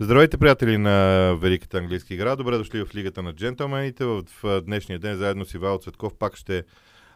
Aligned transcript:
Здравейте, 0.00 0.38
приятели 0.38 0.78
на 0.78 1.34
Великата 1.40 1.78
английска 1.78 2.14
игра. 2.14 2.36
Добре 2.36 2.58
дошли 2.58 2.84
в 2.84 2.94
Лигата 2.94 3.22
на 3.22 3.32
джентълмените. 3.32 4.04
В 4.04 4.22
днешния 4.60 4.98
ден 4.98 5.16
заедно 5.16 5.44
с 5.44 5.54
Ивайло 5.54 5.78
Цветков 5.78 6.14
пак 6.18 6.36
ще 6.36 6.64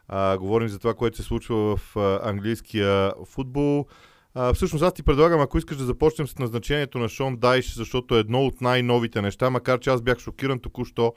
а, 0.08 0.38
говорим 0.38 0.69
за 0.69 0.79
това, 0.79 0.95
което 0.95 1.16
се 1.16 1.22
случва 1.22 1.76
в 1.76 1.96
а, 1.96 2.30
английския 2.30 3.12
футбол. 3.26 3.87
А, 4.34 4.54
всъщност 4.54 4.84
аз 4.84 4.95
ти 4.95 5.03
предлагам, 5.03 5.40
ако 5.40 5.58
искаш 5.58 5.76
да 5.76 5.84
започнем 5.84 6.29
с 6.29 6.38
назначението 6.38 6.98
на 6.98 7.08
Шон 7.08 7.37
Дайш, 7.37 7.75
защото 7.75 8.16
е 8.16 8.21
едно 8.21 8.46
от 8.46 8.61
най-новите 8.61 9.23
неща, 9.23 9.51
макар 9.51 9.80
че 9.80 9.91
аз 9.91 10.03
бях 10.03 10.19
шокиран 10.19 10.61
току-що, 10.61 11.14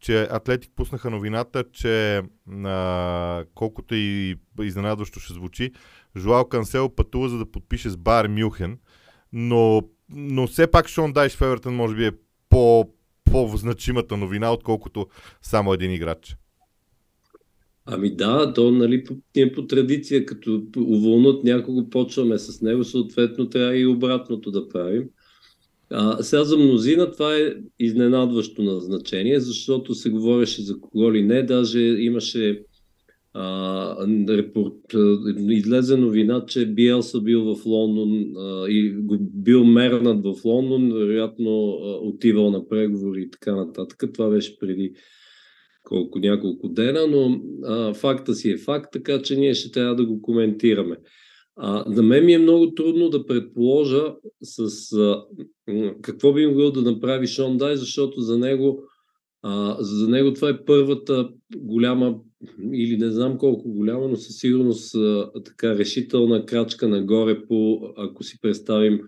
че 0.00 0.28
Атлетик 0.30 0.72
пуснаха 0.76 1.10
новината, 1.10 1.64
че 1.72 2.22
а, 2.64 3.44
колкото 3.54 3.94
и 3.94 4.36
изненадващо 4.62 5.20
ще 5.20 5.34
звучи, 5.34 5.72
Жуал 6.16 6.44
Кансел 6.44 6.88
пътува 6.88 7.28
за 7.28 7.38
да 7.38 7.50
подпише 7.50 7.90
с 7.90 7.96
Бар 7.96 8.28
Мюхен, 8.28 8.78
но 9.32 9.82
но 10.14 10.46
все 10.46 10.66
пак 10.66 10.88
Шон 10.88 11.12
Дайш 11.12 11.32
в 11.32 11.42
Евертън 11.42 11.74
може 11.74 11.96
би 11.96 12.04
е 12.04 12.12
по, 12.48 12.88
по-значимата 13.24 14.16
новина, 14.16 14.52
отколкото 14.52 15.06
само 15.42 15.72
един 15.72 15.92
играч. 15.92 16.36
Ами 17.86 18.16
да, 18.16 18.52
то 18.52 18.70
нали, 18.70 19.04
ние 19.36 19.52
по 19.52 19.66
традиция, 19.66 20.26
като 20.26 20.62
уволнат 20.76 21.44
някого, 21.44 21.90
почваме 21.90 22.38
с 22.38 22.62
него, 22.62 22.84
съответно 22.84 23.48
трябва 23.48 23.76
и 23.76 23.86
обратното 23.86 24.50
да 24.50 24.68
правим. 24.68 25.04
А, 25.90 26.22
сега 26.22 26.44
за 26.44 26.56
мнозина 26.56 27.12
това 27.12 27.36
е 27.36 27.54
изненадващо 27.78 28.62
назначение, 28.62 29.40
защото 29.40 29.94
се 29.94 30.10
говореше 30.10 30.62
за 30.62 30.80
кого 30.80 31.12
ли 31.12 31.22
не, 31.22 31.42
даже 31.42 31.80
имаше 31.80 32.62
репорт, 34.28 34.74
излезе 35.50 35.96
новина, 35.96 36.44
че 36.46 36.66
Биелса 36.66 37.20
бил 37.20 37.54
в 37.54 37.66
Лондон 37.66 38.36
а, 38.36 38.68
и 38.68 38.96
бил 39.20 39.64
мернат 39.64 40.24
в 40.24 40.44
Лондон, 40.44 40.92
вероятно 40.92 41.78
а, 41.82 41.98
отивал 42.08 42.50
на 42.50 42.68
преговори 42.68 43.22
и 43.22 43.30
така 43.30 43.56
нататък. 43.56 44.02
Това 44.14 44.30
беше 44.30 44.58
преди 44.58 44.92
колко 45.84 46.18
няколко 46.18 46.68
дена, 46.68 47.06
но 47.06 47.40
а, 47.64 47.94
факта 47.94 48.34
си 48.34 48.50
е 48.50 48.58
факт, 48.58 48.92
така 48.92 49.22
че 49.22 49.36
ние 49.36 49.54
ще 49.54 49.72
трябва 49.72 49.94
да 49.94 50.06
го 50.06 50.22
коментираме. 50.22 50.96
А, 51.56 51.84
на 51.90 52.02
мен 52.02 52.26
ми 52.26 52.32
е 52.32 52.38
много 52.38 52.74
трудно 52.74 53.08
да 53.08 53.26
предположа 53.26 54.14
с 54.42 54.92
а, 54.92 55.24
какво 56.02 56.32
би 56.32 56.46
могъл 56.46 56.70
да 56.70 56.82
направи 56.82 57.26
Шон 57.26 57.56
Дай, 57.56 57.76
защото 57.76 58.20
за 58.20 58.38
него, 58.38 58.82
а, 59.42 59.76
за 59.80 60.08
него 60.08 60.32
това 60.32 60.48
е 60.48 60.64
първата 60.64 61.30
голяма 61.56 62.20
или 62.72 62.96
не 62.96 63.10
знам 63.10 63.38
колко 63.38 63.72
голяма, 63.72 64.08
но 64.08 64.16
със 64.16 64.36
сигурност 64.36 64.96
така 65.44 65.74
решителна 65.74 66.46
крачка 66.46 66.88
нагоре 66.88 67.46
по, 67.46 67.80
ако 67.96 68.24
си 68.24 68.38
представим 68.40 69.00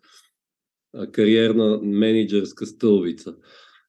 кариерна 1.13 1.81
менеджерска 1.83 2.67
стълбица. 2.67 3.35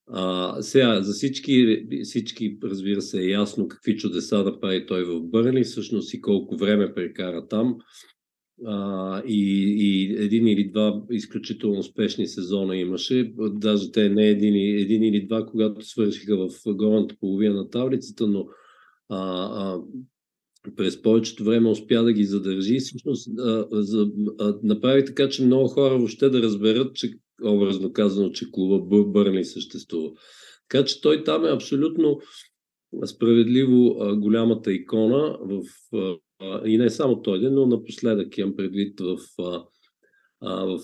А, 0.08 0.62
сега, 0.62 1.02
за 1.02 1.14
всички, 1.14 1.86
всички, 2.04 2.58
разбира 2.64 3.02
се, 3.02 3.22
е 3.22 3.30
ясно 3.30 3.68
какви 3.68 3.98
чудеса 3.98 4.44
да 4.44 4.60
прави 4.60 4.86
той 4.86 5.04
в 5.04 5.22
Бърли, 5.22 5.64
всъщност 5.64 6.14
и 6.14 6.22
колко 6.22 6.58
време 6.58 6.94
прекара 6.94 7.48
там. 7.48 7.78
А, 8.66 9.22
и, 9.28 9.75
и 9.78 10.16
един 10.23 10.48
или 10.48 10.70
два 10.70 11.02
изключително 11.11 11.80
успешни 11.80 12.28
сезона 12.28 12.78
имаше. 12.78 13.34
Даже 13.38 13.92
те 13.92 14.09
не 14.09 14.28
един, 14.28 14.56
един 14.80 15.03
или 15.03 15.25
два, 15.25 15.45
когато 15.45 15.81
свършиха 15.81 16.38
в 16.38 16.50
горната 16.67 17.16
половина 17.20 17.56
на 17.56 17.70
таблицата, 17.70 18.28
но 18.28 18.48
а, 19.09 19.17
а, 19.17 19.81
през 20.76 21.02
повечето 21.02 21.44
време 21.44 21.70
успя 21.70 22.03
да 22.03 22.14
ги 22.14 22.23
задържи 22.23 22.80
всъщност 22.80 23.30
а, 23.39 23.67
за, 23.72 24.11
а, 24.39 24.59
направи 24.64 25.06
така, 25.06 25.30
че 25.30 25.45
много 25.45 25.67
хора 25.67 25.98
въобще 25.98 26.30
да 26.30 26.42
разберат, 26.42 26.95
че 26.95 27.14
образно 27.44 27.94
казано, 27.94 28.30
че 28.30 28.52
клуба 28.52 29.03
Бърни 29.06 29.45
съществува. 29.45 30.11
Така 30.70 30.86
че 30.86 31.02
той 31.02 31.23
там 31.23 31.45
е 31.45 31.52
абсолютно 31.52 32.20
справедливо 33.06 33.98
а, 34.00 34.16
голямата 34.16 34.73
икона 34.73 35.37
в, 35.42 35.61
а, 35.93 36.16
и 36.66 36.78
не 36.78 36.90
само 36.90 37.22
той 37.22 37.40
ден, 37.40 37.54
но 37.54 37.66
напоследък 37.66 38.38
имам 38.38 38.56
предвид 38.56 39.00
в, 39.00 39.18
в 40.42 40.80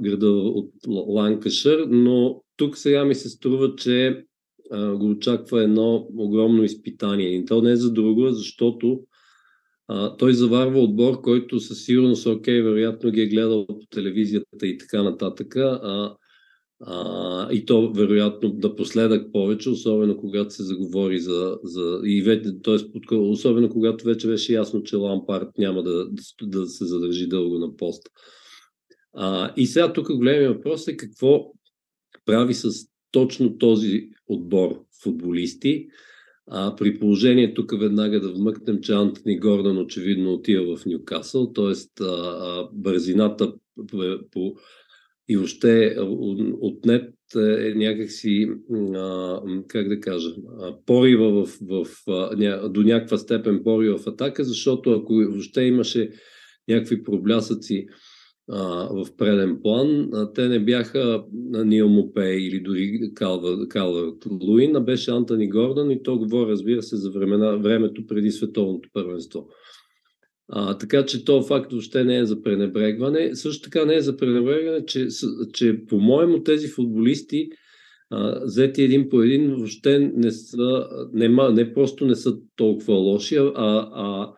града 0.00 0.30
от 0.30 0.72
Ланкашър, 0.86 1.86
но 1.90 2.42
тук 2.56 2.78
сега 2.78 3.04
ми 3.04 3.14
се 3.14 3.28
струва, 3.28 3.76
че 3.76 4.24
го 4.72 5.10
очаква 5.10 5.62
едно 5.62 6.06
огромно 6.16 6.64
изпитание. 6.64 7.36
И 7.36 7.44
то 7.44 7.62
не 7.62 7.70
е 7.70 7.76
за 7.76 7.92
друго, 7.92 8.30
защото 8.30 9.00
а, 9.88 10.16
той 10.16 10.34
заварва 10.34 10.80
отбор, 10.80 11.20
който 11.20 11.60
със 11.60 11.84
сигурност, 11.84 12.26
окей, 12.26 12.62
вероятно 12.62 13.10
ги 13.10 13.20
е 13.20 13.26
гледал 13.26 13.66
по 13.66 13.86
телевизията 13.90 14.66
и 14.66 14.78
така 14.78 15.02
нататък. 15.02 15.56
А, 15.56 16.16
а, 16.80 17.48
и 17.52 17.64
то 17.64 17.92
вероятно 17.92 18.56
напоследък 18.62 19.32
повече, 19.32 19.70
особено 19.70 20.16
когато 20.16 20.54
се 20.54 20.62
заговори 20.62 21.18
за... 21.18 21.58
за 21.62 22.00
и 22.04 22.22
вече, 22.22 22.50
т.е. 22.62 23.14
особено 23.14 23.68
когато 23.68 24.04
вече 24.04 24.26
беше 24.26 24.52
ясно, 24.52 24.82
че 24.82 24.96
Лампард 24.96 25.48
няма 25.58 25.82
да, 25.82 26.08
да 26.42 26.66
се 26.66 26.84
задържи 26.84 27.26
дълго 27.26 27.58
на 27.58 27.76
пост. 27.76 28.02
А, 29.12 29.52
и 29.56 29.66
сега 29.66 29.92
тук 29.92 30.16
големия 30.16 30.52
въпрос 30.52 30.88
е 30.88 30.96
какво 30.96 31.52
прави 32.26 32.54
с 32.54 32.70
точно 33.10 33.58
този 33.58 34.08
отбор 34.26 34.84
футболисти. 35.02 35.86
А, 36.46 36.76
при 36.76 36.98
положение 36.98 37.54
тук 37.54 37.80
веднага 37.80 38.20
да 38.20 38.32
вмъкнем, 38.32 38.80
че 38.80 38.92
Антони 38.92 39.38
Гордън 39.38 39.78
очевидно 39.78 40.32
отива 40.32 40.76
в 40.76 40.86
Ньюкасъл, 40.86 41.52
т.е. 41.52 42.04
бързината 42.72 43.52
по, 44.30 44.54
и 45.30 45.36
още 45.36 45.96
отнет 46.60 47.14
е 47.36 47.74
някакси, 47.74 48.50
а, 48.94 49.40
как 49.68 49.88
да 49.88 50.00
кажа, 50.00 50.30
порива 50.86 51.44
в, 51.44 51.58
в, 51.60 51.86
ня, 52.36 52.68
до 52.68 52.82
някаква 52.82 53.18
степен 53.18 53.60
порива 53.64 53.98
в 53.98 54.06
атака, 54.06 54.44
защото 54.44 54.92
ако 54.92 55.14
въобще 55.14 55.62
имаше 55.62 56.10
някакви 56.68 57.02
проблясъци 57.02 57.86
в 58.90 59.06
преден 59.16 59.58
план. 59.62 60.08
А, 60.12 60.32
те 60.32 60.48
не 60.48 60.64
бяха 60.64 61.24
Нил 61.64 61.88
Мопей 61.88 62.36
или 62.36 62.60
дори 62.60 63.10
Калва, 63.14 63.68
Калва 63.68 64.12
Луин, 64.42 64.76
а 64.76 64.80
беше 64.80 65.10
Антони 65.10 65.48
Гордон 65.48 65.90
и 65.90 66.02
то 66.02 66.18
говоря, 66.18 66.50
разбира 66.50 66.82
се, 66.82 66.96
за 66.96 67.10
времена, 67.10 67.56
времето 67.56 68.06
преди 68.06 68.30
световното 68.30 68.88
първенство. 68.92 69.48
А, 70.52 70.78
така 70.78 71.06
че 71.06 71.24
то 71.24 71.42
факт 71.42 71.72
въобще 71.72 72.04
не 72.04 72.18
е 72.18 72.26
за 72.26 72.42
пренебрегване. 72.42 73.34
Също 73.34 73.62
така 73.70 73.84
не 73.84 73.94
е 73.94 74.00
за 74.00 74.16
пренебрегване, 74.16 74.86
че, 74.86 75.08
че 75.52 75.86
по-моему 75.88 76.42
тези 76.42 76.68
футболисти, 76.68 77.48
а, 78.10 78.44
взети 78.44 78.82
един 78.82 79.08
по 79.08 79.22
един, 79.22 79.54
въобще 79.54 80.12
не 80.16 80.30
са, 80.30 80.88
не, 81.12 81.28
не 81.28 81.74
просто 81.74 82.06
не 82.06 82.14
са 82.14 82.36
толкова 82.56 82.94
лоши, 82.94 83.36
а, 83.36 83.52
а 83.56 84.32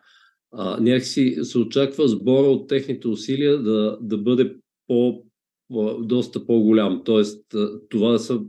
а, 0.53 0.79
някакси 0.81 1.37
се 1.43 1.59
очаква 1.59 2.07
сбора 2.07 2.47
от 2.47 2.67
техните 2.67 3.07
усилия 3.07 3.57
да, 3.57 3.97
да 4.01 4.17
бъде 4.17 4.55
по, 4.87 5.23
доста 5.99 6.45
по-голям. 6.45 7.01
Тоест, 7.05 7.45
това, 7.89 8.17
са, 8.17 8.39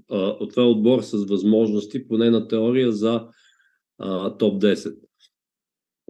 това 0.51 0.63
е 0.63 0.67
отбор 0.67 1.01
с 1.01 1.25
възможности, 1.25 2.09
поне 2.09 2.31
на 2.31 2.49
теория, 2.49 2.93
за 2.93 3.27
а, 3.99 4.37
топ 4.37 4.63
10. 4.63 4.97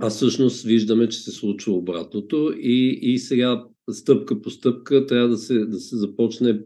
А 0.01 0.11
всъщност 0.11 0.65
виждаме, 0.65 1.09
че 1.09 1.19
се 1.19 1.31
случва 1.31 1.73
обратното 1.73 2.55
и, 2.57 2.99
и 3.03 3.19
сега 3.19 3.65
стъпка 3.91 4.43
по 4.43 4.51
стъпка 4.51 5.07
трябва 5.07 5.29
да 5.29 5.37
се, 5.37 5.65
да 5.65 5.79
се 5.79 5.97
започне, 5.97 6.61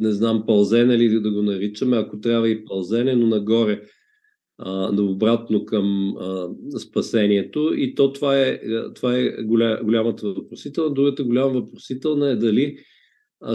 не 0.00 0.12
знам, 0.12 0.44
пълзене 0.46 0.94
или 0.94 1.20
да 1.20 1.30
го 1.30 1.42
наричаме, 1.42 1.96
ако 1.96 2.20
трябва 2.20 2.48
и 2.48 2.64
пълзене, 2.64 3.16
но 3.16 3.26
нагоре 3.26 3.82
а, 4.58 5.02
обратно 5.02 5.64
към 5.64 6.16
а, 6.16 6.48
спасението. 6.78 7.74
И 7.76 7.94
то 7.94 8.12
това 8.12 8.40
е, 8.40 8.60
това 8.94 9.18
е 9.18 9.42
голя, 9.42 9.80
голямата 9.84 10.28
въпросителна. 10.28 10.94
Другата 10.94 11.24
голяма 11.24 11.52
въпросителна 11.52 12.30
е 12.30 12.36
дали 12.36 12.76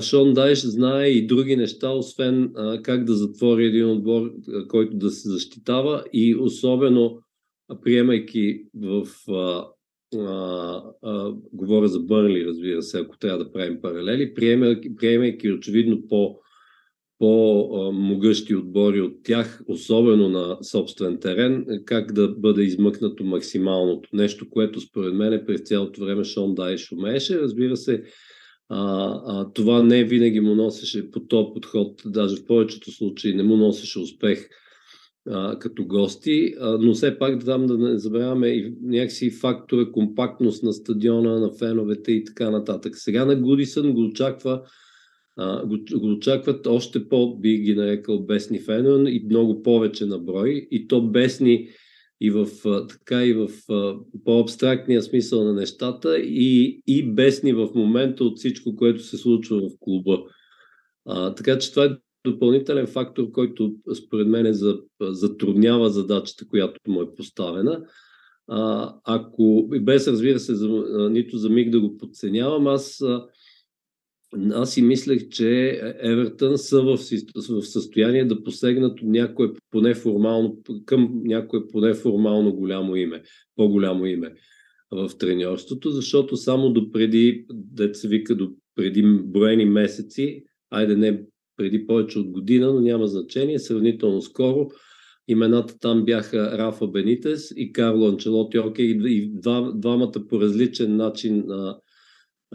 Шон 0.02 0.34
Дайш 0.34 0.60
знае 0.60 1.08
и 1.08 1.28
други 1.28 1.56
неща, 1.56 1.90
освен 1.90 2.52
а, 2.56 2.82
как 2.82 3.06
да 3.06 3.14
затвори 3.14 3.66
един 3.66 3.90
отбор, 3.90 4.32
който 4.68 4.98
да 4.98 5.10
се 5.10 5.30
защитава 5.30 6.04
и 6.14 6.36
особено 6.36 7.20
приемайки 7.84 8.64
в 8.76 9.08
а, 9.30 9.66
а, 10.18 10.84
а, 11.04 11.34
говоря 11.54 11.88
за 11.88 12.00
Бърли, 12.00 12.46
разбира 12.46 12.82
се, 12.82 13.00
ако 13.00 13.18
трябва 13.18 13.44
да 13.44 13.52
правим 13.52 13.82
паралели, 13.82 14.34
приемайки, 14.34 14.96
приемайки 14.96 15.52
очевидно 15.52 16.08
по- 16.08 16.40
по-могъщи 17.20 18.56
отбори 18.56 19.02
от 19.02 19.24
тях, 19.24 19.64
особено 19.68 20.30
на 20.30 20.58
собствен 20.64 21.20
терен, 21.20 21.66
как 21.86 22.14
да 22.14 22.28
бъде 22.28 22.64
измъкнато 22.64 23.24
максималното. 23.24 24.10
Нещо, 24.14 24.50
което 24.50 24.82
според 24.82 25.14
мен 25.14 25.44
през 25.48 25.62
цялото 25.62 26.02
време 26.02 26.24
Шон 26.24 26.56
Дайш 26.56 26.92
умееше. 26.92 27.40
Разбира 27.40 27.78
се, 27.78 28.04
а, 28.70 29.22
а, 29.26 29.54
това 29.54 29.84
не 29.84 30.04
винаги 30.04 30.40
му 30.40 30.56
носеше 30.56 31.12
по 31.12 31.20
този 31.20 31.48
подход, 31.54 32.02
даже 32.06 32.36
в 32.36 32.46
повечето 32.46 32.92
случаи 32.92 33.34
не 33.34 33.44
му 33.44 33.58
носеше 33.58 34.00
успех 34.00 34.50
а, 35.30 35.60
като 35.60 35.86
гости, 35.86 36.54
а, 36.60 36.78
но 36.78 36.94
все 36.94 37.20
пак 37.20 37.46
там 37.46 37.66
да 37.66 37.78
не 37.78 37.98
забравяме 37.98 38.48
и 38.48 38.74
някакси 38.82 39.32
фактора 39.32 39.92
компактност 39.92 40.64
на 40.64 40.74
стадиона, 40.74 41.40
на 41.40 41.52
феновете 41.52 42.12
и 42.12 42.24
така 42.24 42.50
нататък. 42.50 42.98
Сега 42.98 43.26
на 43.26 43.36
Гудисън 43.36 43.94
го 43.94 44.02
очаква 44.02 44.62
а, 45.38 45.66
го, 45.66 45.78
го 45.94 46.08
очакват 46.08 46.68
още 46.68 47.10
по, 47.10 47.38
би 47.40 47.58
ги 47.58 47.76
нарекал, 47.76 48.20
бесни 48.20 48.60
фенове 48.60 49.10
и 49.10 49.26
много 49.26 49.64
повече 49.64 50.06
на 50.06 50.20
брой. 50.20 50.68
И 50.72 50.88
то 50.88 51.02
бесни 51.02 51.70
и 52.22 52.32
в, 52.32 52.48
така 52.90 53.26
и 53.26 53.34
в 53.34 53.50
по-абстрактния 54.26 55.02
смисъл 55.02 55.44
на 55.44 55.54
нещата 55.54 56.20
и, 56.20 56.82
и 56.88 57.04
бесни 57.14 57.54
в 57.54 57.70
момента 57.76 58.24
от 58.24 58.38
всичко, 58.38 58.76
което 58.76 59.04
се 59.04 59.18
случва 59.18 59.60
в 59.60 59.72
клуба. 59.80 60.24
А, 61.06 61.36
така 61.36 61.58
че 61.58 61.72
това 61.72 61.86
е 61.86 61.98
допълнителен 62.26 62.88
фактор, 62.88 63.32
който 63.32 63.76
според 64.06 64.28
мен 64.28 64.46
е 64.46 64.54
за, 64.54 64.80
затруднява 65.02 65.90
задачата, 65.90 66.48
която 66.48 66.80
му 66.88 67.02
е 67.02 67.16
поставена. 67.16 67.86
А, 68.48 68.94
ако, 69.04 69.68
без 69.82 70.08
разбира 70.08 70.40
се, 70.40 70.56
за, 70.56 70.68
нито 71.12 71.38
за 71.38 71.50
миг 71.50 71.70
да 71.70 71.80
го 71.80 71.98
подценявам, 71.98 72.68
аз 72.68 73.04
аз 74.54 74.74
си 74.74 74.82
мислех, 74.82 75.30
че 75.30 75.80
Евертън 76.00 76.58
са 76.58 76.82
в, 76.82 76.98
в 77.50 77.62
състояние 77.62 78.26
да 78.26 78.44
посегнат 78.44 79.00
някое 79.04 79.52
поне 79.72 79.96
формално, 79.96 80.58
към 80.86 81.22
някое 81.24 81.68
поне 81.68 81.94
формално 81.94 82.56
голямо 82.56 82.96
име, 82.96 83.24
по-голямо 83.56 84.06
име 84.06 84.34
в 84.92 85.12
треньорството, 85.20 85.90
защото 85.90 86.38
само 86.38 86.74
до 86.74 86.92
преди, 86.92 87.46
деца 87.54 88.08
вика, 88.08 88.36
до 88.36 88.52
преди 88.76 89.04
броени 89.24 89.66
месеци, 89.66 90.44
айде 90.70 90.96
не 90.96 91.24
преди 91.62 91.88
повече 91.88 92.20
от 92.20 92.32
година, 92.32 92.74
но 92.74 92.82
няма 92.82 93.08
значение, 93.08 93.60
сравнително 93.60 94.22
скоро, 94.22 94.70
имената 95.28 95.80
там 95.80 96.06
бяха 96.06 96.58
Рафа 96.58 96.88
Бенитес 96.88 97.54
и 97.56 97.74
Карло 97.74 98.10
Анчелоти, 98.10 98.60
окей, 98.60 98.86
и 98.86 99.32
два, 99.34 99.72
двамата 99.76 100.28
по 100.30 100.42
различен 100.42 100.96
начин 100.96 101.52
а, 101.52 101.78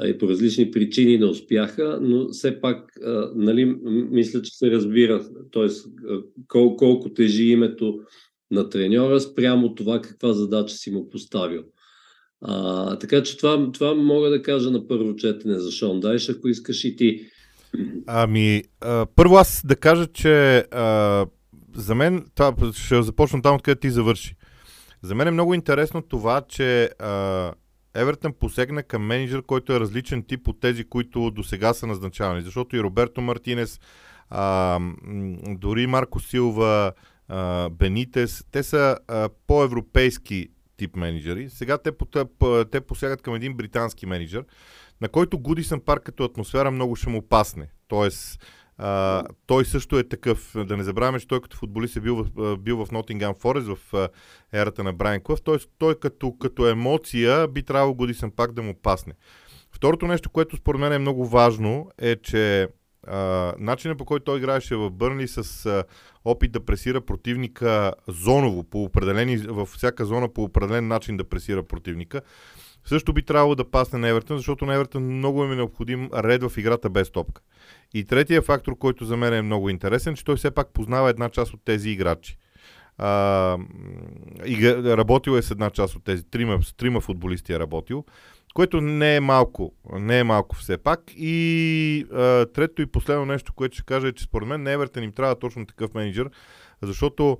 и 0.07 0.19
по 0.19 0.29
различни 0.29 0.71
причини 0.71 1.19
не 1.19 1.25
успяха, 1.25 1.99
но 2.03 2.29
все 2.29 2.61
пак, 2.61 2.93
а, 3.05 3.31
нали, 3.35 3.65
мисля, 4.11 4.43
че 4.43 4.51
се 4.55 4.71
разбира, 4.71 5.25
т.е. 5.53 5.69
Кол, 6.49 6.77
колко 6.77 7.15
тежи 7.15 7.45
името 7.45 8.01
на 8.51 8.69
треньора 8.69 9.21
спрямо 9.21 9.75
това 9.75 10.01
каква 10.01 10.33
задача 10.33 10.75
си 10.75 10.91
му 10.91 11.09
поставил. 11.09 11.63
А, 12.41 12.99
така 12.99 13.23
че 13.23 13.37
това, 13.37 13.73
това 13.73 13.95
мога 13.95 14.31
да 14.31 14.43
кажа 14.43 14.71
на 14.71 14.87
първо 14.87 15.17
четене 15.17 15.59
за 15.59 15.71
Шон 15.71 16.01
Дайш, 16.01 16.29
ако 16.29 16.49
искаш 16.49 16.85
и 16.85 16.97
ти. 16.97 17.27
Ами, 18.07 18.63
а, 18.81 19.07
първо 19.17 19.37
аз 19.37 19.63
да 19.67 19.77
кажа, 19.77 20.07
че 20.07 20.59
а, 20.59 21.27
за 21.75 21.95
мен, 21.95 22.27
това, 22.35 22.55
ще 22.73 23.03
започна 23.03 23.43
там, 23.43 23.55
откъдето 23.55 23.81
ти 23.81 23.91
завърши. 23.91 24.35
За 25.03 25.15
мен 25.15 25.29
е 25.29 25.31
много 25.31 25.55
интересно 25.55 26.03
това, 26.03 26.41
че 26.49 26.91
а, 26.99 27.53
Евертън 27.95 28.33
посегна 28.33 28.83
към 28.83 29.07
менеджер, 29.07 29.43
който 29.43 29.73
е 29.73 29.81
различен 29.81 30.23
тип 30.23 30.49
от 30.49 30.61
тези, 30.61 30.85
които 30.85 31.31
до 31.31 31.45
сега 31.45 31.75
са 31.75 31.87
назначавани. 31.87 32.43
Защото 32.43 32.77
и 32.77 32.83
Роберто 32.83 33.21
Мартинес, 33.21 33.81
а, 34.31 34.81
дори 35.49 35.87
Марко 35.87 36.21
Силва, 36.21 36.93
а, 37.29 37.69
Бенитес, 37.71 38.45
те 38.51 38.63
са 38.63 38.99
а, 39.09 39.29
по-европейски 39.47 40.49
тип 40.77 40.97
менеджери. 40.97 41.51
Сега 41.51 41.79
те, 41.79 41.93
те 42.71 42.81
посягат 42.81 43.23
към 43.23 43.35
един 43.35 43.55
британски 43.55 44.07
менеджер, 44.07 44.45
на 45.01 45.09
който 45.09 45.39
Гудисън 45.39 45.81
парк 45.81 46.03
като 46.03 46.25
атмосфера 46.25 46.71
много 46.71 46.97
ще 46.97 47.11
му 47.11 47.29
пасне. 47.29 47.69
Тоест, 47.89 48.45
а, 48.79 49.23
той 49.47 49.65
също 49.65 49.99
е 49.99 50.09
такъв. 50.09 50.53
Да 50.57 50.77
не 50.77 50.83
забравяме, 50.83 51.21
че 51.21 51.29
той 51.29 51.41
като 51.41 51.57
футболист 51.57 51.97
е 51.97 52.01
бил 52.01 52.17
в, 52.17 52.57
бил 52.57 52.85
в 52.85 52.93
Нотингам 52.93 53.35
Форест 53.35 53.67
в 53.67 54.09
ерата 54.53 54.85
на 54.85 54.93
Брайан 54.93 55.21
Клъв. 55.21 55.43
Той, 55.43 55.59
той 55.79 55.95
като, 55.95 56.37
като 56.41 56.69
емоция 56.69 57.49
би 57.49 57.63
трябвало 57.63 57.95
Годисън 57.95 58.31
пак 58.31 58.53
да 58.53 58.63
му 58.63 58.75
пасне. 58.75 59.13
Второто 59.73 60.07
нещо, 60.07 60.31
което 60.31 60.57
според 60.57 60.81
мен 60.81 60.93
е 60.93 60.99
много 60.99 61.27
важно, 61.27 61.91
е, 61.99 62.17
че 62.17 62.69
а, 63.07 63.55
начинът 63.59 63.99
по 63.99 64.05
който 64.05 64.25
той 64.25 64.39
играеше 64.39 64.77
в 64.77 64.91
Бърни 64.91 65.29
с 65.29 65.67
а, 65.67 65.85
опит 66.25 66.53
да 66.53 66.65
пресира 66.65 67.01
противника 67.01 67.93
зоново, 68.09 68.65
по 68.65 68.83
определени, 68.83 69.37
във 69.37 69.69
всяка 69.69 70.05
зона 70.05 70.33
по 70.33 70.43
определен 70.43 70.89
начин 70.89 71.17
да 71.17 71.29
пресира 71.29 71.63
противника, 71.63 72.21
също 72.87 73.13
би 73.13 73.23
трябвало 73.23 73.55
да 73.55 73.71
пасне 73.71 73.99
на 73.99 74.09
Евертън, 74.09 74.37
защото 74.37 74.67
на 74.67 74.75
Евертън 74.75 75.03
много 75.03 75.45
им 75.45 75.53
е 75.53 75.57
необходим 75.57 76.11
ред 76.15 76.43
в 76.43 76.53
играта 76.57 76.91
без 76.91 77.11
топка. 77.11 77.43
И 77.95 78.05
третия 78.05 78.43
фактор, 78.43 78.79
който 78.79 79.05
за 79.05 79.17
мен 79.17 79.35
е 79.35 79.43
много 79.43 79.71
интересен, 79.71 80.15
че 80.15 80.25
той 80.25 80.37
все 80.37 80.51
пак 80.51 80.73
познава 80.73 81.11
една 81.11 81.29
част 81.29 81.55
от 81.55 81.61
тези 81.65 81.91
играчи. 81.91 82.39
А, 82.99 83.59
и 84.47 84.75
работил 84.97 85.33
е 85.33 85.43
с 85.43 85.51
една 85.51 85.71
част 85.71 85.97
от 85.97 86.05
тези 86.05 86.31
трима, 86.31 86.59
трима 86.77 87.01
футболисти 87.01 87.53
е 87.53 87.59
работил, 87.59 88.05
което 88.55 88.81
не 88.81 89.17
е 89.17 89.21
малко, 89.21 89.73
не 89.93 90.19
е 90.19 90.25
малко 90.25 90.57
все 90.57 90.79
пак. 90.79 91.01
И 91.17 92.07
а, 92.13 92.47
трето 92.47 92.83
и 92.83 92.87
последно 92.87 93.25
нещо, 93.25 93.53
което 93.53 93.75
ще 93.75 93.85
кажа 93.85 94.09
е, 94.09 94.13
че 94.13 94.25
според 94.25 94.49
мен 94.49 94.63
на 94.63 94.71
Евертън 94.71 95.03
им 95.03 95.13
трябва 95.13 95.39
точно 95.39 95.67
такъв 95.67 95.95
менеджер, 95.95 96.31
защото 96.83 97.39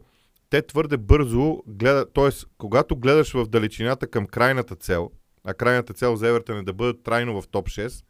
те 0.51 0.63
твърде 0.63 0.97
бързо 0.97 1.63
гледат, 1.67 2.13
т.е. 2.15 2.29
когато 2.59 2.97
гледаш 2.97 3.33
в 3.33 3.47
далечината 3.47 4.07
към 4.07 4.27
крайната 4.27 4.77
цел, 4.77 5.11
а 5.47 5.55
крайната 5.55 5.93
цел 5.93 6.17
за 6.17 6.29
Евертън 6.29 6.59
е 6.59 6.63
да 6.63 6.73
бъдат 6.73 7.03
трайно 7.03 7.43
в 7.43 7.49
топ 7.49 7.69
6, 7.69 8.05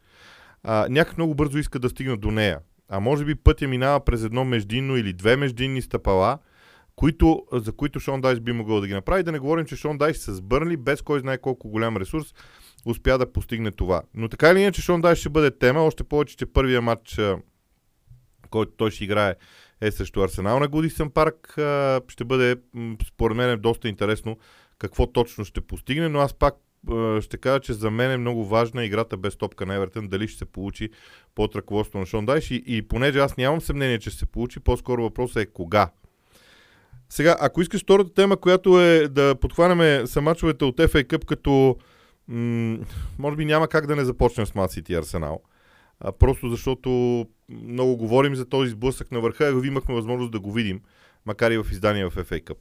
а, 0.63 0.87
някак 0.89 1.17
много 1.17 1.35
бързо 1.35 1.57
искат 1.57 1.81
да 1.81 1.89
стигнат 1.89 2.19
до 2.19 2.31
нея. 2.31 2.59
А 2.89 2.99
може 2.99 3.25
би 3.25 3.35
пътя 3.35 3.67
минава 3.67 4.05
през 4.05 4.23
едно 4.23 4.45
междинно 4.45 4.97
или 4.97 5.13
две 5.13 5.35
междинни 5.35 5.81
стъпала, 5.81 6.39
които, 6.95 7.45
за 7.53 7.71
които 7.71 7.99
Шон 7.99 8.21
Дайс 8.21 8.39
би 8.39 8.51
могъл 8.51 8.81
да 8.81 8.87
ги 8.87 8.93
направи. 8.93 9.23
Да 9.23 9.31
не 9.31 9.39
говорим, 9.39 9.65
че 9.65 9.75
Шон 9.75 9.97
Дайс 9.97 10.17
с 10.25 10.41
Бърнли, 10.41 10.77
без 10.77 11.01
кой 11.01 11.19
знае 11.19 11.37
колко 11.37 11.69
голям 11.69 11.97
ресурс, 11.97 12.33
успя 12.85 13.17
да 13.17 13.31
постигне 13.33 13.71
това. 13.71 14.01
Но 14.13 14.29
така 14.29 14.49
или 14.49 14.59
иначе 14.59 14.81
Шон 14.81 15.01
Дайс 15.01 15.19
ще 15.19 15.29
бъде 15.29 15.57
тема, 15.57 15.81
още 15.81 16.03
повече, 16.03 16.37
че 16.37 16.45
първия 16.45 16.81
матч, 16.81 17.19
който 18.49 18.71
той 18.77 18.91
ще 18.91 19.03
играе 19.03 19.35
е 19.81 19.91
срещу 19.91 20.21
Арсенал 20.21 20.59
на 20.59 20.67
Гудисън 20.67 21.09
парк. 21.09 21.53
Ще 22.07 22.25
бъде, 22.25 22.55
според 23.07 23.37
мен, 23.37 23.59
доста 23.59 23.87
интересно 23.87 24.37
какво 24.77 25.07
точно 25.07 25.45
ще 25.45 25.61
постигне, 25.61 26.09
но 26.09 26.19
аз 26.19 26.33
пак 26.33 26.55
ще 27.21 27.37
кажа, 27.37 27.59
че 27.59 27.73
за 27.73 27.91
мен 27.91 28.11
е 28.11 28.17
много 28.17 28.45
важна 28.45 28.85
играта 28.85 29.17
без 29.17 29.35
топка 29.35 29.65
на 29.65 29.75
Евертън, 29.75 30.07
дали 30.07 30.27
ще 30.27 30.37
се 30.37 30.45
получи 30.45 30.89
под 31.35 31.55
ръководството 31.55 31.97
на 31.97 32.05
Шон 32.05 32.25
Дайш 32.25 32.51
и, 32.51 32.63
и 32.67 32.81
понеже 32.81 33.19
аз 33.19 33.37
нямам 33.37 33.61
съмнение, 33.61 33.99
че 33.99 34.09
ще 34.09 34.19
се 34.19 34.25
получи, 34.25 34.59
по-скоро 34.59 35.03
въпросът 35.03 35.37
е 35.37 35.45
кога. 35.45 35.89
Сега, 37.09 37.35
ако 37.39 37.61
искаш 37.61 37.81
втората 37.81 38.13
тема, 38.13 38.37
която 38.37 38.81
е 38.81 39.07
да 39.07 39.35
подхванеме 39.35 40.07
самачовете 40.07 40.65
от 40.65 40.77
FA 40.77 41.03
Cup, 41.03 41.25
като 41.25 41.77
м- 42.27 42.77
може 43.19 43.35
би 43.35 43.45
няма 43.45 43.67
как 43.67 43.87
да 43.87 43.95
не 43.95 44.05
започнем 44.05 44.45
с 44.45 44.55
Мацити 44.55 44.93
и 44.93 44.95
Арсенал. 44.95 45.41
А, 45.99 46.11
просто 46.11 46.49
защото 46.49 47.25
много 47.49 47.97
говорим 47.97 48.35
за 48.35 48.45
този 48.45 48.71
сблъсък 48.71 49.11
на 49.11 49.19
върха, 49.19 49.45
а 49.45 49.67
имахме 49.67 49.93
възможност 49.93 50.31
да 50.31 50.39
го 50.39 50.51
видим, 50.51 50.81
макар 51.25 51.51
и 51.51 51.57
в 51.57 51.67
издание 51.71 52.05
в 52.05 52.15
FA 52.15 52.43
Cup. 52.43 52.57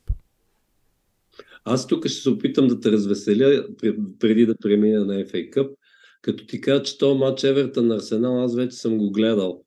Аз 1.69 1.87
тук 1.87 2.07
ще 2.07 2.21
се 2.21 2.31
опитам 2.31 2.69
да 2.69 2.81
те 2.81 2.93
развеселя 2.93 3.67
преди 4.19 4.47
да 4.47 4.57
премина 4.57 5.05
на 5.05 5.15
FA 5.15 5.51
Cup, 5.51 5.71
като 6.23 6.47
ти 6.47 6.61
кажа, 6.61 6.83
че 6.83 6.99
този 6.99 7.19
матч 7.19 7.45
Евертън 7.45 7.87
на 7.87 7.95
Арсенал, 7.95 8.45
аз 8.45 8.57
вече 8.57 8.77
съм 8.77 8.99
го 8.99 9.11
гледал, 9.11 9.65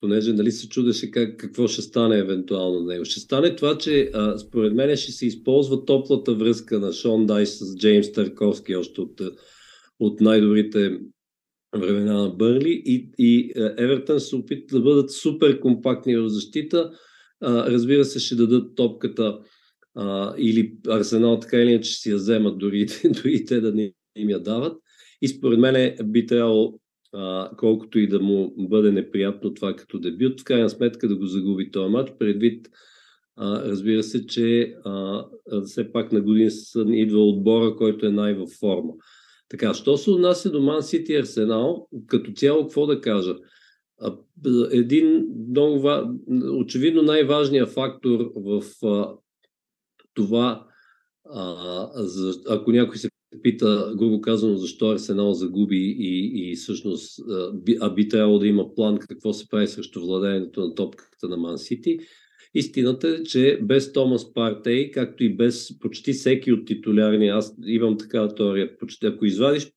понеже 0.00 0.32
нали 0.32 0.52
се 0.52 0.68
чудеше 0.68 1.10
как, 1.10 1.40
какво 1.40 1.68
ще 1.68 1.82
стане 1.82 2.18
евентуално 2.18 2.80
на 2.80 2.86
него. 2.86 3.04
Ще 3.04 3.20
стане 3.20 3.56
това, 3.56 3.78
че 3.78 4.10
а, 4.14 4.38
според 4.38 4.74
мен 4.74 4.96
ще 4.96 5.12
се 5.12 5.26
използва 5.26 5.84
топлата 5.84 6.34
връзка 6.34 6.80
на 6.80 6.92
Шон 6.92 7.26
Дайс 7.26 7.58
с 7.58 7.76
Джеймс 7.76 8.12
Търковски 8.12 8.76
още 8.76 9.00
от, 9.00 9.20
от 10.00 10.20
най-добрите 10.20 10.98
времена 11.76 12.22
на 12.22 12.28
Бърли 12.28 12.82
и, 12.86 13.10
и 13.18 13.52
Евертън 13.78 14.20
се 14.20 14.36
опитат 14.36 14.70
да 14.70 14.80
бъдат 14.80 15.10
супер 15.10 15.60
компактни 15.60 16.16
в 16.16 16.28
защита. 16.28 16.90
А, 17.40 17.70
разбира 17.70 18.04
се, 18.04 18.18
ще 18.18 18.34
дадат 18.34 18.74
топката 18.74 19.38
а, 19.94 20.34
или 20.38 20.74
Арсенал 20.88 21.40
така 21.40 21.56
или 21.56 21.70
иначе 21.70 21.94
си 21.94 22.10
я 22.10 22.16
вземат, 22.16 22.58
дори, 22.58 22.86
дори 23.04 23.44
те 23.44 23.60
да 23.60 23.72
не 23.72 23.92
им 24.16 24.30
я 24.30 24.40
дават. 24.40 24.78
И 25.22 25.28
според 25.28 25.58
мен 25.58 25.96
би 26.04 26.26
трябвало, 26.26 26.78
а, 27.12 27.50
колкото 27.56 27.98
и 27.98 28.08
да 28.08 28.20
му 28.20 28.54
бъде 28.58 28.92
неприятно 28.92 29.54
това 29.54 29.76
като 29.76 29.98
дебют, 29.98 30.40
в 30.40 30.44
крайна 30.44 30.70
сметка 30.70 31.08
да 31.08 31.16
го 31.16 31.26
загуби 31.26 31.70
този 31.70 31.90
матч, 31.90 32.12
предвид 32.18 32.68
а, 33.36 33.68
разбира 33.68 34.02
се, 34.02 34.26
че 34.26 34.74
а, 34.84 35.24
все 35.64 35.92
пак 35.92 36.12
на 36.12 36.20
година 36.20 36.50
идва 36.76 37.24
отбора, 37.24 37.76
който 37.76 38.06
е 38.06 38.10
най-във 38.10 38.50
форма. 38.50 38.92
Така, 39.48 39.74
що 39.74 39.96
се 39.96 40.10
отнася 40.10 40.50
до 40.50 40.60
Ман 40.60 40.82
Сити 40.82 41.14
Арсенал, 41.14 41.88
като 42.06 42.32
цяло, 42.32 42.62
какво 42.62 42.86
да 42.86 43.00
кажа? 43.00 43.36
Един 44.70 45.26
много, 45.48 45.90
очевидно 46.52 47.02
най-важният 47.02 47.68
фактор 47.68 48.32
в 48.36 48.62
това, 50.14 50.66
а, 51.30 51.88
за, 51.94 52.32
ако 52.48 52.72
някой 52.72 52.96
се 52.96 53.08
пита, 53.42 53.94
грубо 53.96 54.20
казано, 54.20 54.56
защо 54.56 54.90
Арсенал 54.90 55.32
загуби 55.32 55.96
и, 55.98 56.32
и 56.34 56.56
всъщност, 56.56 57.20
а 57.30 57.52
би, 57.52 57.76
а 57.80 57.90
би 57.90 58.08
трябвало 58.08 58.38
да 58.38 58.46
има 58.46 58.74
план 58.74 58.98
какво 58.98 59.32
се 59.32 59.48
прави 59.48 59.66
срещу 59.66 60.00
владеенето 60.00 60.60
на 60.60 60.74
топката 60.74 61.28
на 61.28 61.36
Ман 61.36 61.58
Сити, 61.58 61.98
Истината 62.54 63.08
е, 63.08 63.22
че 63.22 63.58
без 63.62 63.92
Томас 63.92 64.32
Партей, 64.34 64.90
както 64.90 65.24
и 65.24 65.36
без 65.36 65.78
почти 65.78 66.12
всеки 66.12 66.52
от 66.52 66.66
титулярни, 66.66 67.28
аз 67.28 67.54
имам 67.66 67.98
такава 67.98 68.34
теория, 68.34 68.78
почти, 68.78 69.06
ако 69.06 69.24
извадиш 69.24 69.70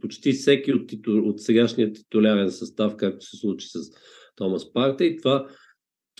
почти 0.00 0.32
всеки 0.32 0.72
от, 0.72 0.88
титу, 0.88 1.18
от 1.18 1.40
сегашния 1.40 1.92
титулярен 1.92 2.50
състав, 2.50 2.96
както 2.96 3.26
се 3.26 3.36
случи 3.36 3.68
с 3.68 3.78
Томас 4.36 4.72
Парта 4.72 5.04
и 5.04 5.16
това, 5.16 5.48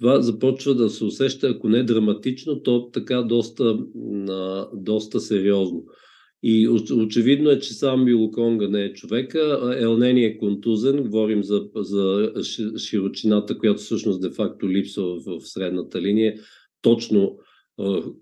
това 0.01 0.21
започва 0.21 0.75
да 0.75 0.91
се 0.91 1.05
усеща, 1.05 1.49
ако 1.49 1.69
не 1.69 1.83
драматично, 1.83 2.63
то 2.63 2.91
така 2.91 3.23
доста, 3.23 3.79
доста 4.75 5.21
сериозно. 5.21 5.85
И 6.43 6.69
очевидно 6.93 7.51
е, 7.51 7.59
че 7.59 7.75
сам 7.75 8.05
Билоконга 8.05 8.69
не 8.69 8.85
е 8.85 8.93
човека. 8.93 9.75
Елнени 9.79 10.25
е 10.25 10.39
контузен. 10.39 11.03
Говорим 11.03 11.45
за, 11.45 11.69
за 11.77 12.33
широчината, 12.79 13.59
която 13.59 13.81
всъщност 13.81 14.21
де-факто 14.21 14.71
липсва 14.71 15.21
в, 15.21 15.39
в 15.41 15.49
средната 15.49 16.03
линия. 16.03 16.35
Точно 16.83 17.39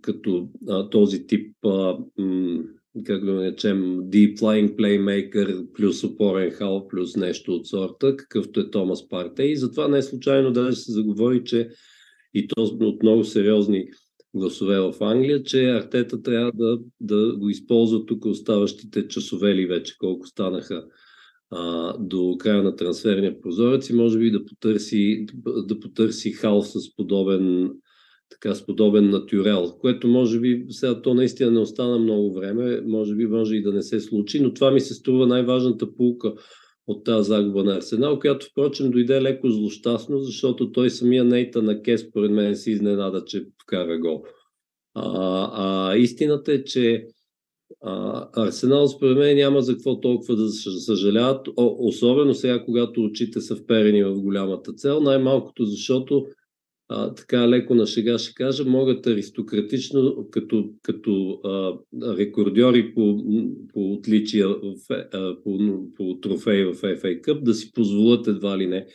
като 0.00 0.48
а, 0.68 0.90
този 0.90 1.26
тип, 1.26 1.56
а, 1.64 1.98
м, 2.18 2.62
как 3.04 3.24
да 3.24 3.32
наречем, 3.32 4.00
deep 4.00 4.38
flying 4.38 4.76
playmaker 4.76 5.72
плюс 5.72 6.04
опорен 6.04 6.50
хал 6.50 6.88
плюс 6.88 7.16
нещо 7.16 7.54
от 7.54 7.66
сорта, 7.66 8.16
какъвто 8.16 8.60
е 8.60 8.70
Томас 8.70 9.08
Парте. 9.08 9.42
И 9.42 9.56
затова 9.56 9.88
не 9.88 9.98
е 9.98 10.02
случайно 10.02 10.52
даже 10.52 10.76
се 10.76 10.92
заговори, 10.92 11.44
че 11.44 11.68
и 12.34 12.48
то 12.48 12.62
от 12.62 13.02
много 13.02 13.24
сериозни 13.24 13.88
гласове 14.34 14.80
в 14.80 14.94
Англия, 15.00 15.42
че 15.42 15.70
Артета 15.70 16.22
трябва 16.22 16.52
да, 16.54 16.78
да 17.00 17.36
го 17.36 17.48
използва 17.48 18.06
тук 18.06 18.24
оставащите 18.24 19.08
часове 19.08 19.54
ли 19.54 19.66
вече, 19.66 19.98
колко 19.98 20.26
станаха 20.26 20.84
а, 21.50 21.94
до 21.98 22.36
края 22.38 22.62
на 22.62 22.76
трансферния 22.76 23.40
прозорец 23.40 23.90
и 23.90 23.94
може 23.94 24.18
би 24.18 24.30
да 24.30 24.44
потърси, 24.44 25.26
да 25.44 25.80
потърси 25.80 26.32
хал 26.32 26.62
с 26.62 26.96
подобен, 26.96 27.70
така, 28.30 28.54
с 28.54 28.66
подобен 28.66 29.10
натюрел, 29.10 29.72
което 29.80 30.08
може 30.08 30.40
би 30.40 30.66
сега 30.70 31.02
то 31.02 31.14
наистина 31.14 31.50
не 31.50 31.58
остана 31.58 31.98
много 31.98 32.34
време, 32.34 32.80
може 32.80 33.14
би 33.14 33.26
може 33.26 33.56
и 33.56 33.62
да 33.62 33.72
не 33.72 33.82
се 33.82 34.00
случи, 34.00 34.40
но 34.40 34.54
това 34.54 34.70
ми 34.70 34.80
се 34.80 34.94
струва 34.94 35.26
най-важната 35.26 35.94
полука 35.96 36.34
от 36.86 37.04
тази 37.04 37.28
загуба 37.28 37.64
на 37.64 37.76
Арсенал, 37.76 38.18
която 38.18 38.46
впрочем 38.50 38.90
дойде 38.90 39.22
леко 39.22 39.50
злощастно, 39.50 40.18
защото 40.18 40.72
той 40.72 40.90
самия 40.90 41.24
Нейта 41.24 41.62
на 41.62 41.82
Кес, 41.82 42.00
според 42.00 42.30
мен, 42.30 42.56
си 42.56 42.70
изненада, 42.70 43.24
че 43.24 43.46
вкара 43.62 43.98
гол. 43.98 44.22
А, 44.94 45.50
а 45.52 45.96
истината 45.96 46.52
е, 46.52 46.64
че 46.64 47.06
а, 47.82 48.28
Арсенал 48.36 48.88
според 48.88 49.18
мен 49.18 49.36
няма 49.36 49.62
за 49.62 49.72
какво 49.72 50.00
толкова 50.00 50.36
да 50.36 50.48
съжаляват, 50.48 51.48
особено 51.56 52.34
сега, 52.34 52.64
когато 52.64 53.00
очите 53.00 53.40
са 53.40 53.56
вперени 53.56 54.04
в 54.04 54.14
голямата 54.14 54.72
цел, 54.72 55.00
най-малкото 55.00 55.64
защото 55.64 56.26
а, 56.88 57.14
така 57.14 57.48
леко 57.48 57.74
на 57.74 57.86
шега 57.86 58.18
ще 58.18 58.34
кажа, 58.34 58.64
могат 58.64 59.06
аристократично, 59.06 60.28
като, 60.30 60.70
като 60.82 61.40
а, 61.44 61.78
рекордьори 62.16 62.94
по, 62.94 63.24
по 63.72 63.92
отличия 63.92 64.48
в, 64.48 64.74
а, 64.90 65.36
по, 65.44 65.58
по 65.96 66.20
трофеи 66.20 66.64
в 66.64 66.74
FA 66.74 67.20
Cup, 67.20 67.42
да 67.42 67.54
си 67.54 67.72
позволят 67.72 68.26
едва 68.26 68.58
ли 68.58 68.66
не 68.66 68.86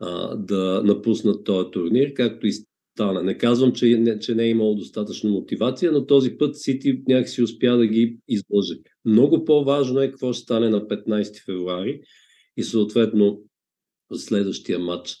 а, 0.00 0.36
да 0.36 0.82
напуснат 0.84 1.44
този 1.44 1.70
турнир, 1.70 2.14
както 2.14 2.46
и 2.46 2.52
стана. 2.96 3.22
Не 3.22 3.38
казвам, 3.38 3.72
че 3.72 3.98
не, 3.98 4.18
че 4.18 4.34
не 4.34 4.44
е 4.44 4.50
имало 4.50 4.74
достатъчно 4.74 5.30
мотивация, 5.30 5.92
но 5.92 6.06
този 6.06 6.38
път 6.38 6.56
Сити 6.56 7.02
някакси 7.08 7.42
успя 7.42 7.76
да 7.76 7.86
ги 7.86 8.18
излъже. 8.28 8.74
Много 9.04 9.44
по-важно 9.44 10.00
е 10.00 10.10
какво 10.10 10.32
ще 10.32 10.42
стане 10.42 10.68
на 10.68 10.80
15 10.80 11.44
февруари 11.44 12.00
и 12.56 12.62
съответно 12.62 13.42
следващия 14.14 14.78
матч 14.78 15.16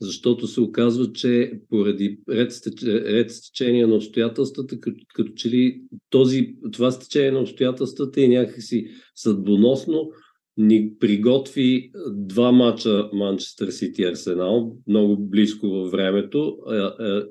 защото 0.00 0.46
се 0.46 0.60
оказва, 0.60 1.12
че 1.12 1.52
поради 1.68 2.18
ред, 2.28 2.52
ред 2.84 3.30
стечение 3.30 3.86
на 3.86 3.94
обстоятелствата, 3.94 4.80
като, 4.80 5.04
като 5.14 5.32
че 5.32 5.48
ли 5.48 5.82
този, 6.10 6.54
това 6.72 6.90
стечение 6.90 7.30
на 7.30 7.40
обстоятелствата 7.40 8.22
е 8.22 8.28
някакси 8.28 8.86
съдбоносно, 9.14 10.10
ни 10.56 10.92
приготви 11.00 11.90
два 12.10 12.52
мача 12.52 13.10
Манчестър 13.12 13.70
Сити 13.70 14.02
Арсенал, 14.02 14.76
много 14.86 15.16
близко 15.16 15.68
във 15.68 15.90
времето 15.90 16.56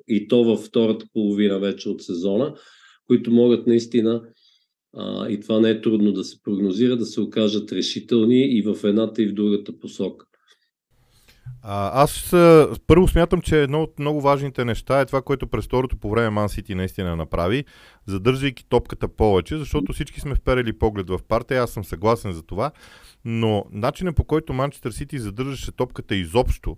и 0.07 0.27
то 0.27 0.43
във 0.43 0.59
втората 0.59 1.05
половина 1.13 1.59
вече 1.59 1.89
от 1.89 2.01
сезона, 2.01 2.55
които 3.07 3.31
могат 3.31 3.67
наистина 3.67 4.21
и 5.29 5.39
това 5.39 5.59
не 5.59 5.69
е 5.69 5.81
трудно 5.81 6.11
да 6.11 6.23
се 6.23 6.41
прогнозира, 6.43 6.97
да 6.97 7.05
се 7.05 7.21
окажат 7.21 7.71
решителни 7.71 8.57
и 8.57 8.61
в 8.61 8.77
едната 8.83 9.23
и 9.23 9.27
в 9.27 9.33
другата 9.33 9.79
посока. 9.79 10.25
А, 11.63 12.03
аз 12.03 12.29
първо 12.88 13.08
смятам, 13.08 13.41
че 13.41 13.63
едно 13.63 13.82
от 13.82 14.00
много 14.00 14.22
важните 14.22 14.65
неща 14.65 15.00
е 15.00 15.06
това, 15.06 15.22
което 15.22 15.48
през 15.48 15.65
второто 15.65 15.98
по 15.98 16.10
време 16.10 16.29
Ман 16.29 16.50
Сити 16.50 16.75
наистина 16.75 17.15
направи, 17.15 17.65
задържайки 18.06 18.65
топката 18.70 19.08
повече, 19.08 19.58
защото 19.58 19.94
всички 19.94 20.20
сме 20.20 20.36
вперели 20.36 20.79
поглед 20.79 21.10
в 21.10 21.20
партия, 21.27 21.63
аз 21.63 21.72
съм 21.72 21.84
съгласен 21.84 22.34
за 22.34 22.44
това, 22.44 22.72
но 23.25 23.65
начинът 23.72 24.15
по 24.15 24.24
който 24.24 24.53
Манчестър 24.53 24.91
Сити 24.91 25.20
задържаше 25.20 25.72
топката 25.72 26.15
изобщо 26.15 26.77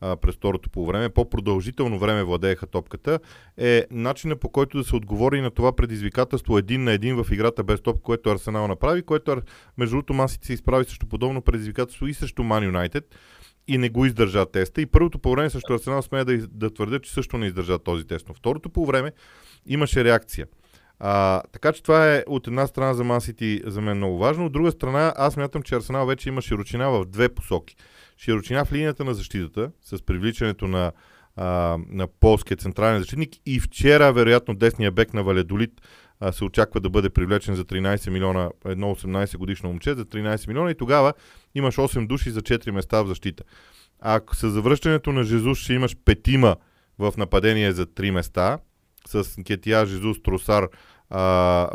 а, 0.00 0.16
през 0.16 0.34
второто 0.34 0.70
по 0.70 0.86
време, 0.86 1.08
по-продължително 1.08 1.98
време 1.98 2.24
владееха 2.24 2.66
топката, 2.66 3.18
е 3.56 3.86
начинът 3.90 4.40
по 4.40 4.48
който 4.48 4.78
да 4.78 4.84
се 4.84 4.96
отговори 4.96 5.40
на 5.40 5.50
това 5.50 5.72
предизвикателство 5.76 6.58
един 6.58 6.84
на 6.84 6.92
един 6.92 7.24
в 7.24 7.32
играта 7.32 7.64
без 7.64 7.80
топ, 7.80 8.00
което 8.00 8.30
Арсенал 8.30 8.68
направи, 8.68 9.02
което 9.02 9.42
между 9.78 9.92
другото 9.92 10.14
Ман 10.14 10.28
Сити 10.28 10.46
се 10.46 10.52
изправи 10.52 10.84
също 10.84 11.06
подобно 11.06 11.42
предизвикателство 11.42 12.06
и 12.06 12.14
срещу 12.14 12.42
Ман 12.42 12.64
Юнайтед 12.64 13.04
и 13.68 13.78
не 13.78 13.88
го 13.88 14.06
издържа 14.06 14.46
теста. 14.46 14.82
И 14.82 14.86
първото 14.86 15.18
по 15.18 15.32
време 15.32 15.50
също 15.50 15.72
Арсенал 15.72 16.02
смея 16.02 16.24
да, 16.24 16.38
да 16.38 16.74
твърдя, 16.74 16.98
че 16.98 17.12
също 17.12 17.38
не 17.38 17.46
издържа 17.46 17.78
този 17.78 18.06
тест. 18.06 18.28
Но 18.28 18.34
второто 18.34 18.70
по 18.70 18.86
време 18.86 19.12
имаше 19.66 20.04
реакция. 20.04 20.46
А, 20.98 21.42
така 21.52 21.72
че 21.72 21.82
това 21.82 22.14
е 22.14 22.24
от 22.26 22.46
една 22.46 22.66
страна 22.66 22.94
за 22.94 23.04
Мансити 23.04 23.62
за 23.66 23.80
мен 23.80 23.96
много 23.96 24.18
важно. 24.18 24.46
От 24.46 24.52
друга 24.52 24.72
страна, 24.72 25.12
аз 25.16 25.36
мятам, 25.36 25.62
че 25.62 25.74
Арсенал 25.74 26.06
вече 26.06 26.28
има 26.28 26.42
широчина 26.42 26.88
в 26.88 27.04
две 27.04 27.28
посоки. 27.28 27.76
Широчина 28.18 28.64
в 28.64 28.72
линията 28.72 29.04
на 29.04 29.14
защитата, 29.14 29.70
с 29.82 30.02
привличането 30.02 30.68
на, 30.68 30.92
на 31.88 32.06
полския 32.20 32.56
централен 32.56 32.98
защитник 32.98 33.30
и 33.46 33.60
вчера, 33.60 34.12
вероятно, 34.12 34.54
десния 34.54 34.90
бек 34.90 35.14
на 35.14 35.22
Валедолит 35.22 35.80
а, 36.22 36.32
се 36.32 36.44
очаква 36.44 36.80
да 36.80 36.90
бъде 36.90 37.10
привлечен 37.10 37.54
за 37.54 37.64
13 37.64 38.10
милиона, 38.10 38.50
едно 38.66 38.94
18 38.94 39.36
годишно 39.36 39.68
момче 39.68 39.94
за 39.94 40.04
13 40.04 40.48
милиона 40.48 40.70
и 40.70 40.74
тогава 40.74 41.12
имаш 41.54 41.76
8 41.76 42.06
души 42.06 42.30
за 42.30 42.42
4 42.42 42.70
места 42.70 43.02
в 43.02 43.06
защита. 43.06 43.44
Ако 44.00 44.36
с 44.36 44.50
завръщането 44.50 45.12
на 45.12 45.24
Жезус 45.24 45.58
ще 45.58 45.72
имаш 45.72 45.96
петима 46.04 46.56
в 46.98 47.14
нападение 47.18 47.72
за 47.72 47.86
3 47.86 48.10
места, 48.10 48.58
с 49.06 49.24
Кетия, 49.44 49.86
Жезус, 49.86 50.22
Тросар, 50.22 50.68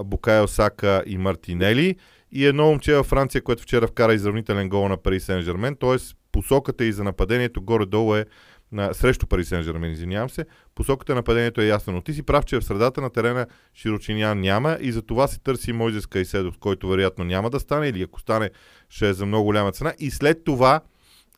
Букайо 0.03 0.47
Сака 0.47 1.03
и 1.05 1.17
Мартинели 1.17 1.95
и 2.31 2.45
едно 2.45 2.65
момче 2.65 2.95
във 2.95 3.05
Франция, 3.05 3.41
което 3.41 3.63
вчера 3.63 3.87
вкара 3.87 4.13
изравнителен 4.13 4.69
гол 4.69 4.87
на 4.87 4.97
Пари 4.97 5.19
Сен 5.19 5.41
Жермен, 5.41 5.75
т.е. 5.75 5.97
посоката 6.31 6.85
и 6.85 6.91
за 6.91 7.03
нападението 7.03 7.61
горе-долу 7.61 8.15
е 8.15 8.25
на, 8.71 8.93
срещу 8.93 9.27
Пари 9.27 9.45
Сен 9.45 9.63
Жермен, 9.63 9.91
извинявам 9.91 10.29
се, 10.29 10.45
посоката 10.75 11.11
на 11.11 11.15
нападението 11.15 11.61
е 11.61 11.65
ясна. 11.65 11.93
Но 11.93 12.01
ти 12.01 12.13
си 12.13 12.23
прав, 12.23 12.45
че 12.45 12.59
в 12.59 12.63
средата 12.63 13.01
на 13.01 13.09
терена 13.09 13.47
широчиня 13.73 14.35
няма 14.35 14.77
и 14.81 14.91
за 14.91 15.01
това 15.01 15.27
се 15.27 15.39
търси 15.39 15.73
Мойзес 15.73 16.05
Кайседов, 16.05 16.57
който 16.57 16.89
вероятно 16.89 17.25
няма 17.25 17.49
да 17.49 17.59
стане 17.59 17.87
или 17.87 18.01
ако 18.01 18.19
стане 18.19 18.49
ще 18.89 19.09
е 19.09 19.13
за 19.13 19.25
много 19.25 19.43
голяма 19.43 19.71
цена. 19.71 19.93
И 19.99 20.11
след 20.11 20.43
това 20.43 20.81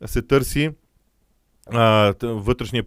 се 0.06 0.22
търси 0.22 0.72
а, 1.72 2.14
вътрешния 2.24 2.84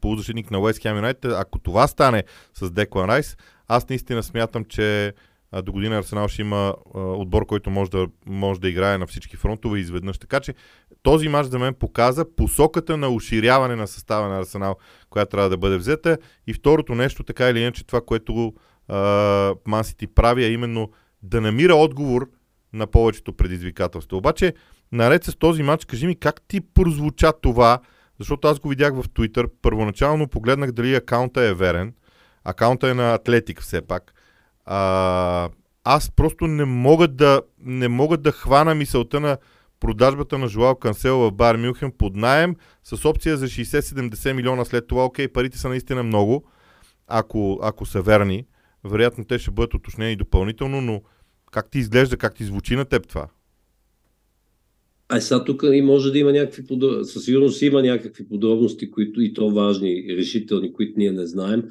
полузащитник 0.00 0.50
на 0.50 0.60
Уест 0.60 0.82
Хем 0.82 0.96
Юнайтед. 0.96 1.32
Ако 1.32 1.58
това 1.58 1.86
стане 1.86 2.24
с 2.54 2.70
Деклан 2.70 3.10
Райс, 3.10 3.36
аз 3.68 3.88
наистина 3.88 4.22
смятам, 4.22 4.64
че 4.64 5.14
до 5.52 5.72
година 5.72 5.98
Арсенал 5.98 6.28
ще 6.28 6.42
има 6.42 6.74
отбор, 6.94 7.46
който 7.46 7.70
може 7.70 7.90
да, 7.90 8.06
може 8.26 8.60
да 8.60 8.68
играе 8.68 8.98
на 8.98 9.06
всички 9.06 9.36
фронтове 9.36 9.78
изведнъж. 9.78 10.18
Така 10.18 10.40
че 10.40 10.54
този 11.02 11.28
матч 11.28 11.48
за 11.48 11.58
мен 11.58 11.74
показа 11.74 12.24
посоката 12.36 12.96
на 12.96 13.08
уширяване 13.08 13.76
на 13.76 13.86
състава 13.86 14.28
на 14.28 14.38
Арсенал, 14.38 14.76
която 15.10 15.30
трябва 15.30 15.50
да 15.50 15.56
бъде 15.56 15.76
взета. 15.76 16.18
И 16.46 16.54
второто 16.54 16.94
нещо, 16.94 17.24
така 17.24 17.48
или 17.48 17.60
иначе, 17.60 17.86
това, 17.86 18.00
което 18.00 18.54
Мансити 19.66 20.06
прави, 20.06 20.44
е 20.44 20.52
именно 20.52 20.90
да 21.22 21.40
намира 21.40 21.74
отговор 21.74 22.30
на 22.72 22.86
повечето 22.86 23.32
предизвикателства. 23.32 24.16
Обаче, 24.16 24.54
наред 24.92 25.24
с 25.24 25.36
този 25.36 25.62
матч, 25.62 25.84
кажи 25.84 26.06
ми 26.06 26.18
как 26.18 26.42
ти 26.48 26.60
прозвуча 26.60 27.32
това, 27.42 27.80
защото 28.18 28.48
аз 28.48 28.58
го 28.60 28.68
видях 28.68 28.94
в 28.94 29.08
Twitter. 29.08 29.50
Първоначално 29.62 30.28
погледнах 30.28 30.72
дали 30.72 30.94
акаунта 30.94 31.42
е 31.42 31.54
верен. 31.54 31.94
Акаунта 32.44 32.90
е 32.90 32.94
на 32.94 33.14
Атлетик 33.14 33.60
все 33.60 33.82
пак. 33.82 34.14
А, 34.72 35.50
аз 35.84 36.10
просто 36.10 36.46
не 36.46 36.64
мога 36.64 37.08
да, 37.08 37.42
не 37.58 37.88
мога 37.88 38.16
да 38.16 38.32
хвана 38.32 38.74
мисълта 38.74 39.20
на 39.20 39.38
продажбата 39.80 40.38
на 40.38 40.48
Жуал 40.48 40.74
Кансел 40.74 41.18
в 41.18 41.32
Бар 41.32 41.56
Мюхен 41.56 41.92
под 41.98 42.16
найем 42.16 42.56
с 42.84 43.04
опция 43.04 43.36
за 43.36 43.46
60-70 43.46 44.32
милиона 44.32 44.64
след 44.64 44.86
това. 44.86 45.04
Окей, 45.04 45.28
парите 45.28 45.58
са 45.58 45.68
наистина 45.68 46.02
много, 46.02 46.44
ако, 47.06 47.58
ако 47.62 47.86
са 47.86 48.02
верни. 48.02 48.46
Вероятно 48.84 49.24
те 49.24 49.38
ще 49.38 49.50
бъдат 49.50 49.74
уточнени 49.74 50.16
допълнително, 50.16 50.80
но 50.80 51.02
как 51.52 51.70
ти 51.70 51.78
изглежда, 51.78 52.16
как 52.16 52.34
ти 52.34 52.44
звучи 52.44 52.76
на 52.76 52.84
теб 52.84 53.08
това? 53.08 53.28
А 55.08 55.20
сега 55.20 55.44
тук 55.44 55.62
и 55.72 55.82
може 55.82 56.10
да 56.12 56.18
има 56.18 56.32
някакви 56.32 56.66
подробности, 56.66 57.12
със 57.12 57.24
сигурност 57.24 57.62
има 57.62 57.82
някакви 57.82 58.28
подробности, 58.28 58.90
които 58.90 59.20
и 59.20 59.34
то 59.34 59.50
важни, 59.50 60.04
решителни, 60.16 60.72
които 60.72 60.92
ние 60.96 61.12
не 61.12 61.26
знаем, 61.26 61.64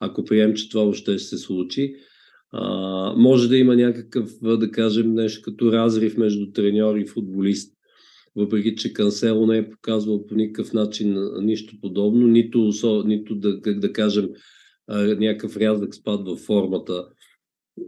ако 0.00 0.24
приемем, 0.24 0.56
че 0.56 0.68
това 0.68 0.82
въобще 0.82 1.18
ще 1.18 1.28
се 1.28 1.38
случи. 1.38 1.96
А, 2.56 3.14
може 3.16 3.48
да 3.48 3.56
има 3.56 3.76
някакъв, 3.76 4.30
да 4.42 4.70
кажем, 4.70 5.14
нещо 5.14 5.42
като 5.42 5.72
разрив 5.72 6.16
между 6.16 6.52
треньор 6.52 6.96
и 6.96 7.06
футболист. 7.06 7.74
Въпреки, 8.36 8.76
че 8.76 8.92
Кансело 8.92 9.46
не 9.46 9.58
е 9.58 9.70
показвал 9.70 10.26
по 10.26 10.34
никакъв 10.34 10.72
начин 10.72 11.16
нищо 11.42 11.74
подобно, 11.82 12.26
нито, 12.26 12.70
нито 13.06 13.34
да, 13.34 13.60
как 13.60 13.80
да 13.80 13.92
кажем, 13.92 14.28
някакъв 14.88 15.56
рязък 15.56 15.94
спад 15.94 16.26
във 16.26 16.38
формата 16.38 17.08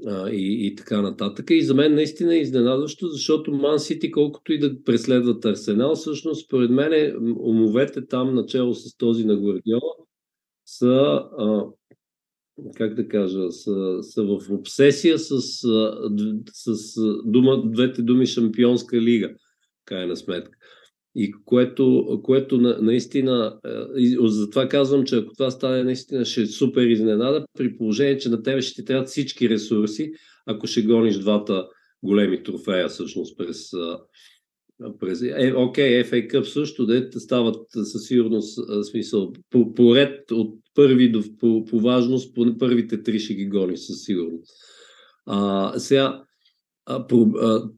а, 0.06 0.30
и, 0.30 0.66
и 0.66 0.74
така 0.74 1.02
нататък. 1.02 1.46
И 1.50 1.62
за 1.62 1.74
мен 1.74 1.94
наистина 1.94 2.34
е 2.34 2.40
изненадващо, 2.40 3.08
защото 3.08 3.52
Ман 3.52 3.78
Сити, 3.78 4.10
колкото 4.10 4.52
и 4.52 4.58
да 4.58 4.82
преследват 4.84 5.44
Арсенал, 5.44 5.94
всъщност, 5.94 6.46
според 6.46 6.70
мен, 6.70 7.16
умовете 7.38 8.06
там, 8.06 8.34
начало 8.34 8.74
с 8.74 8.96
този 8.96 9.24
на 9.24 9.36
Гвардиола, 9.36 9.94
са, 10.66 11.22
а, 11.38 11.64
как 12.76 12.94
да 12.94 13.08
кажа, 13.08 13.52
са, 13.52 13.98
са 14.02 14.22
в 14.24 14.40
обсесия 14.50 15.18
с, 15.18 15.40
с, 16.52 16.94
дума, 17.24 17.62
двете 17.64 18.02
думи 18.02 18.26
Шампионска 18.26 19.00
лига, 19.00 19.34
крайна 19.84 20.16
сметка. 20.16 20.58
И 21.14 21.32
което, 21.44 22.06
което 22.22 22.58
на, 22.58 22.78
наистина, 22.82 23.58
затова 24.22 24.68
казвам, 24.68 25.04
че 25.04 25.16
ако 25.16 25.32
това 25.32 25.50
стане 25.50 25.84
наистина 25.84 26.24
ще 26.24 26.42
е 26.42 26.46
супер 26.46 26.86
изненада, 26.86 27.44
при 27.58 27.76
положение, 27.76 28.18
че 28.18 28.28
на 28.28 28.42
тебе 28.42 28.62
ще 28.62 28.74
ти 28.74 28.84
трябват 28.84 29.08
всички 29.08 29.48
ресурси, 29.48 30.12
ако 30.46 30.66
ще 30.66 30.82
гониш 30.82 31.18
двата 31.18 31.68
големи 32.02 32.42
трофея 32.42 32.88
всъщност 32.88 33.38
през, 33.38 33.70
през 35.00 35.22
е, 35.22 35.52
окей, 35.56 36.02
FA 36.02 36.30
Cup 36.30 36.42
също, 36.42 36.86
де 36.86 37.08
стават 37.18 37.66
със 37.72 38.06
сигурност 38.06 38.58
смисъл, 38.90 39.32
по, 39.50 39.74
по 39.74 39.96
ред 39.96 40.30
от 40.30 40.54
първи 40.74 41.10
до 41.10 41.22
по, 41.40 41.64
по 41.64 41.80
важност, 41.80 42.34
по 42.34 42.58
първите 42.58 43.02
три 43.02 43.18
ще 43.18 43.34
ги 43.34 43.46
гони 43.46 43.76
със 43.76 44.04
сигурност. 44.04 44.46
А, 45.26 45.78
сега, 45.78 46.22
а, 46.86 47.06
про, 47.06 47.16
а, 47.40 47.70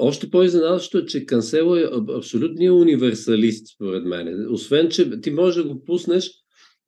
още 0.00 0.30
по-изненадващо 0.30 0.98
е, 0.98 1.06
че 1.06 1.26
Кансело 1.26 1.76
е 1.76 1.90
абсолютният 2.16 2.74
универсалист, 2.74 3.66
според 3.74 4.04
мен. 4.04 4.46
Освен, 4.50 4.88
че 4.88 5.20
ти 5.20 5.30
можеш 5.30 5.62
да 5.62 5.68
го 5.68 5.84
пуснеш, 5.84 6.30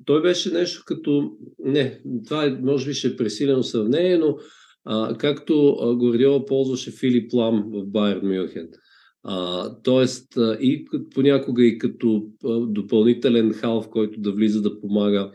той 0.07 0.23
беше 0.23 0.53
нещо 0.53 0.83
като... 0.87 1.31
Не, 1.59 2.01
това 2.27 2.45
е, 2.45 2.59
може 2.63 2.87
би 2.87 2.95
ще 2.95 3.09
е 3.09 3.17
пресилено 3.17 3.63
сравнение, 3.63 4.19
но 4.19 4.37
а, 4.85 5.17
както 5.19 5.77
Гордиола 5.99 6.47
ползваше 6.47 6.91
Филип 6.91 7.33
Лам 7.33 7.65
в 7.73 7.87
Байер 7.87 8.21
Мюнхен. 8.23 8.69
А, 9.25 9.69
тоест, 9.83 10.33
и 10.61 10.87
понякога 11.15 11.65
и 11.65 11.79
като 11.79 12.27
допълнителен 12.69 13.53
халф, 13.53 13.89
който 13.89 14.21
да 14.21 14.33
влиза 14.33 14.63
да 14.63 14.81
помага 14.81 15.33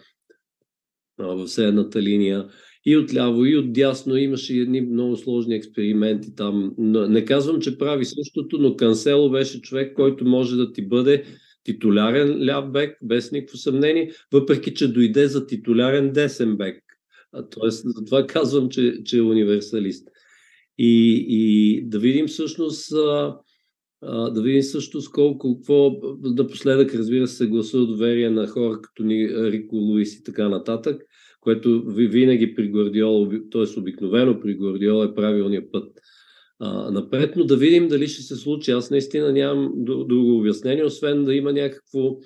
а, 1.20 1.26
в 1.26 1.48
седната 1.48 2.02
линия 2.02 2.50
и 2.86 2.98
отляво, 2.98 3.46
и 3.46 3.58
отдясно. 3.58 4.18
Имаше 4.18 4.54
едни 4.54 4.82
много 4.82 5.18
сложни 5.18 5.56
експерименти 5.56 6.36
там. 6.36 6.74
Не 6.78 7.26
казвам, 7.26 7.62
че 7.62 7.78
прави 7.78 8.06
същото, 8.06 8.58
но 8.58 8.76
Кансело 8.76 9.30
беше 9.30 9.62
човек, 9.62 9.96
който 9.96 10.26
може 10.26 10.56
да 10.56 10.72
ти 10.72 10.88
бъде 10.88 11.24
титулярен 11.64 12.46
ляв 12.46 12.72
бек, 12.72 12.98
без 13.04 13.32
никакво 13.32 13.58
съмнение, 13.58 14.12
въпреки 14.34 14.74
че 14.74 14.88
дойде 14.88 15.28
за 15.28 15.48
титулярен 15.48 16.14
десен 16.14 16.58
бек. 16.58 16.84
Тоест, 17.52 17.84
затова 17.86 18.28
казвам, 18.28 18.70
че, 18.70 19.04
че 19.06 19.18
е 19.18 19.22
универсалист. 19.22 20.08
И, 20.78 21.26
и 21.30 21.82
да 21.90 22.00
видим 22.00 22.28
всъщност 22.28 22.92
а, 22.94 23.38
да 24.04 24.42
видим 24.42 24.62
също 24.62 25.02
с 25.02 25.10
колко, 25.10 25.58
какво 25.58 25.92
напоследък, 26.24 26.96
разбира 26.96 27.28
се, 27.28 27.48
гласува 27.48 27.86
доверие 27.86 28.30
на 28.30 28.48
хора 28.48 28.80
като 28.82 29.04
ни 29.04 29.30
Рико 29.30 29.76
Луис 29.76 30.16
и 30.16 30.24
така 30.24 30.50
нататък 30.50 31.02
което 31.48 31.84
винаги 31.86 32.56
при 32.56 32.68
Гвардиола, 32.68 33.30
т.е. 33.52 33.80
обикновено 33.80 34.40
при 34.40 34.58
Гвардиола 34.58 35.06
е 35.06 35.14
правилният 35.14 35.72
път 35.72 35.92
а, 36.60 36.92
напред, 36.92 37.34
но 37.36 37.46
да 37.46 37.58
видим 37.58 37.88
дали 37.88 38.08
ще 38.08 38.22
се 38.22 38.36
случи. 38.36 38.72
Аз 38.72 38.92
наистина 38.92 39.32
нямам 39.32 39.72
друго 39.86 40.40
обяснение, 40.40 40.84
освен 40.84 41.24
да 41.24 41.36
има 41.36 41.54
някакво 41.54 42.18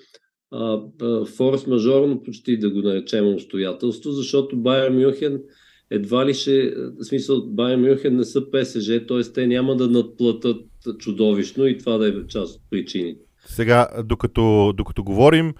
форс-мажорно 1.25 2.23
почти 2.23 2.59
да 2.59 2.69
го 2.69 2.81
наречем 2.81 3.27
обстоятелство, 3.27 4.11
защото 4.11 4.57
Байер 4.57 4.89
Мюнхен 4.89 5.41
едва 5.89 6.25
ли 6.25 6.33
ще, 6.33 6.73
в 6.99 7.03
смисъл 7.03 7.47
Байер 7.47 7.77
Мюнхен 7.77 8.15
не 8.15 8.23
са 8.23 8.51
ПСЖ, 8.51 8.87
т.е. 9.07 9.21
те 9.33 9.47
няма 9.47 9.75
да 9.75 9.87
надплатат 9.87 10.65
чудовищно 10.99 11.67
и 11.67 11.77
това 11.77 11.97
да 11.97 12.07
е 12.07 12.27
част 12.27 12.55
от 12.55 12.61
причините. 12.69 13.21
Сега, 13.45 13.87
докато, 14.03 14.73
докато 14.77 15.03
говорим, 15.03 15.53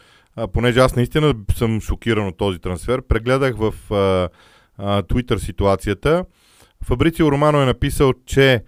понеже 0.53 0.79
аз 0.79 0.95
наистина 0.95 1.36
съм 1.55 1.81
шокиран 1.81 2.27
от 2.27 2.38
този 2.38 2.60
трансфер. 2.60 3.01
Прегледах 3.01 3.55
в 3.57 3.73
а, 3.91 4.29
а, 4.77 5.01
Twitter 5.03 5.38
ситуацията. 5.38 6.25
Фабрицио 6.84 7.31
Романо 7.31 7.62
е 7.62 7.65
написал, 7.65 8.13
че 8.25 8.63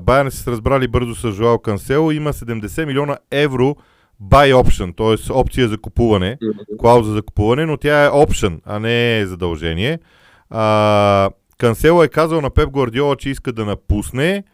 Байерн 0.00 0.30
се 0.30 0.50
разбрали 0.50 0.88
бързо 0.88 1.14
с 1.14 1.32
Жоал 1.32 1.58
Кансело. 1.58 2.10
Има 2.10 2.32
70 2.32 2.84
милиона 2.84 3.18
евро 3.30 3.76
buy 4.22 4.54
option, 4.54 4.96
т.е. 4.96 5.32
опция 5.32 5.68
за 5.68 5.78
купуване, 5.78 6.38
клауза 6.78 7.12
за 7.12 7.22
купуване, 7.22 7.66
но 7.66 7.76
тя 7.76 8.04
е 8.04 8.08
option, 8.08 8.60
а 8.64 8.78
не 8.78 9.18
е 9.18 9.26
задължение. 9.26 9.98
А, 10.50 11.30
Кансело 11.58 12.02
е 12.02 12.08
казал 12.08 12.40
на 12.40 12.50
Пеп 12.50 12.70
Гвардиола, 12.70 13.16
че 13.16 13.30
иска 13.30 13.52
да 13.52 13.64
напусне 13.64 14.44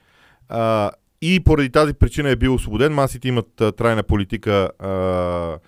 а, 0.48 0.90
и 1.23 1.41
поради 1.45 1.71
тази 1.71 1.95
причина 1.95 2.31
е 2.31 2.37
бил 2.37 2.55
освободен. 2.55 2.93
Масите 2.93 3.29
имат 3.29 3.61
а, 3.61 3.73
трайна 3.73 4.03
политика 4.03 4.71
а, 4.79 5.59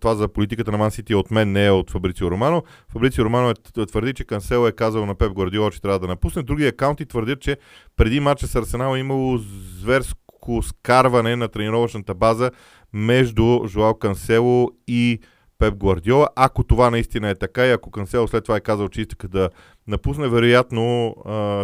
това 0.00 0.14
за 0.14 0.28
политиката 0.28 0.72
на 0.72 0.78
Ман 0.78 0.90
Сити 0.90 1.14
от 1.14 1.30
мен 1.30 1.52
не 1.52 1.66
е 1.66 1.70
от 1.70 1.90
Фабрицио 1.90 2.30
Романо. 2.30 2.62
Фабрицио 2.92 3.24
Романо 3.24 3.50
е, 3.50 3.86
твърди, 3.86 4.14
че 4.14 4.24
Кансело 4.24 4.66
е 4.66 4.72
казал 4.72 5.06
на 5.06 5.14
Пеп 5.14 5.32
Гвардиола, 5.32 5.70
че 5.70 5.80
трябва 5.80 5.98
да 5.98 6.06
напусне. 6.06 6.42
Други 6.42 6.66
акаунти 6.66 7.06
твърдят, 7.06 7.40
че 7.40 7.56
преди 7.96 8.20
матча 8.20 8.46
с 8.46 8.54
Арсенал 8.54 8.96
е 8.96 8.98
имало 8.98 9.38
зверско 9.78 10.62
скарване 10.62 11.36
на 11.36 11.48
тренировъчната 11.48 12.14
база 12.14 12.50
между 12.92 13.60
Жуал 13.66 13.94
Кансело 13.94 14.70
и 14.88 15.20
Пеп 15.62 15.74
Гвардиола. 15.74 16.28
Ако 16.36 16.64
това 16.64 16.90
наистина 16.90 17.30
е 17.30 17.34
така 17.34 17.66
и 17.66 17.70
ако 17.70 17.90
Кансело 17.90 18.28
след 18.28 18.44
това 18.44 18.56
е 18.56 18.60
казал, 18.60 18.88
че 18.88 19.00
иска 19.00 19.28
да 19.28 19.50
напусне, 19.88 20.28
вероятно 20.28 21.14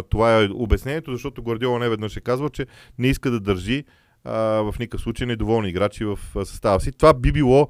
това 0.09 0.41
е 0.41 0.49
обяснението, 0.53 1.11
защото 1.11 1.43
Гвардиола 1.43 1.79
не 1.79 1.89
веднъж 1.89 2.17
е 2.17 2.21
казвал, 2.21 2.49
че 2.49 2.65
не 2.97 3.07
иска 3.07 3.31
да 3.31 3.39
държи 3.39 3.83
а, 4.23 4.37
в 4.39 4.75
никакъв 4.79 5.01
случай 5.01 5.27
недоволни 5.27 5.69
играчи 5.69 6.05
в 6.05 6.19
състава 6.35 6.79
си. 6.79 6.91
Това 6.91 7.13
би 7.13 7.31
било 7.31 7.67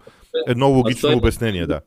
едно 0.48 0.70
логично 0.70 1.18
обяснение, 1.18 1.68
да. 1.68 1.82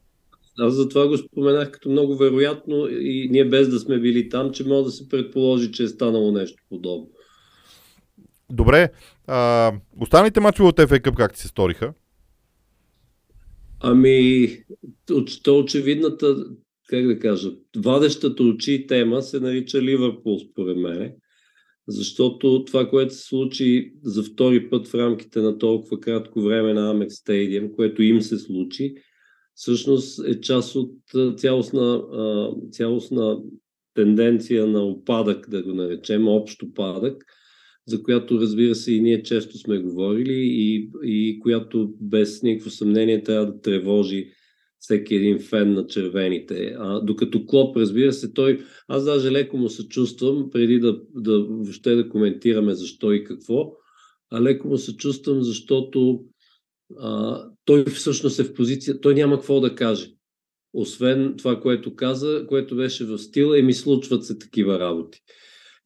Аз 0.58 0.74
за 0.74 0.88
това 0.88 1.08
го 1.08 1.16
споменах 1.16 1.70
като 1.70 1.88
много 1.88 2.16
вероятно 2.16 2.86
и 2.90 3.28
ние 3.30 3.44
без 3.44 3.68
да 3.68 3.78
сме 3.78 3.98
били 3.98 4.28
там, 4.28 4.52
че 4.52 4.64
може 4.64 4.84
да 4.84 4.90
се 4.90 5.08
предположи, 5.08 5.72
че 5.72 5.82
е 5.82 5.88
станало 5.88 6.32
нещо 6.32 6.62
подобно. 6.68 7.08
Добре. 8.50 8.88
А, 9.26 9.72
останалите 10.00 10.40
мачове 10.40 10.68
от 10.68 10.76
FA 10.76 11.00
Cup 11.00 11.14
как 11.14 11.32
ти 11.32 11.40
се 11.40 11.48
сториха? 11.48 11.92
Ами, 13.84 14.48
то 15.42 15.58
очевидната, 15.58 16.46
как 16.88 17.06
да 17.06 17.18
кажа, 17.18 17.50
вадещата 17.76 18.42
очи 18.42 18.86
тема 18.86 19.22
се 19.22 19.40
нарича 19.40 19.82
Ливърпул, 19.82 20.38
според 20.38 20.76
мен. 20.76 21.12
Защото 21.88 22.64
това, 22.64 22.88
което 22.88 23.14
се 23.14 23.22
случи 23.22 23.92
за 24.02 24.22
втори 24.22 24.70
път 24.70 24.88
в 24.88 24.94
рамките 24.94 25.40
на 25.40 25.58
толкова 25.58 26.00
кратко 26.00 26.40
време 26.40 26.74
на 26.74 26.90
Амек 26.90 27.12
Стадиум, 27.12 27.72
което 27.72 28.02
им 28.02 28.20
се 28.20 28.38
случи, 28.38 28.94
всъщност 29.54 30.24
е 30.26 30.40
част 30.40 30.76
от 30.76 30.94
цялостна, 31.36 32.02
цялостна 32.70 33.38
тенденция 33.94 34.66
на 34.66 34.84
опадък, 34.84 35.50
да 35.50 35.62
го 35.62 35.74
наречем, 35.74 36.28
общ 36.28 36.62
опадък, 36.62 37.24
за 37.86 38.02
която, 38.02 38.40
разбира 38.40 38.74
се, 38.74 38.92
и 38.92 39.00
ние 39.00 39.22
често 39.22 39.58
сме 39.58 39.78
говорили 39.78 40.34
и, 40.34 40.90
и 41.02 41.38
която 41.38 41.94
без 42.00 42.42
никакво 42.42 42.70
съмнение 42.70 43.22
трябва 43.22 43.46
да 43.46 43.60
тревожи 43.60 44.28
всеки 44.78 45.14
един 45.14 45.38
фен 45.38 45.72
на 45.72 45.86
червените. 45.86 46.74
А, 46.78 47.00
докато 47.00 47.46
Клоп, 47.46 47.76
разбира 47.76 48.12
се, 48.12 48.32
той, 48.32 48.64
аз 48.88 49.04
даже 49.04 49.32
леко 49.32 49.56
му 49.56 49.68
се 49.68 49.88
чувствам, 49.88 50.50
преди 50.50 50.78
да, 50.78 51.00
да 51.14 51.44
въобще 51.44 51.94
да 51.94 52.08
коментираме 52.08 52.74
защо 52.74 53.12
и 53.12 53.24
какво, 53.24 53.72
а 54.30 54.42
леко 54.42 54.68
му 54.68 54.78
се 54.78 54.96
чувствам, 54.96 55.42
защото 55.42 56.24
а, 56.98 57.42
той 57.64 57.84
всъщност 57.84 58.38
е 58.38 58.44
в 58.44 58.54
позиция, 58.54 59.00
той 59.00 59.14
няма 59.14 59.36
какво 59.36 59.60
да 59.60 59.74
каже. 59.74 60.10
Освен 60.72 61.34
това, 61.38 61.60
което 61.60 61.96
каза, 61.96 62.44
което 62.48 62.76
беше 62.76 63.04
в 63.04 63.18
стила, 63.18 63.58
и 63.58 63.62
ми 63.62 63.74
случват 63.74 64.24
се 64.24 64.38
такива 64.38 64.78
работи. 64.78 65.18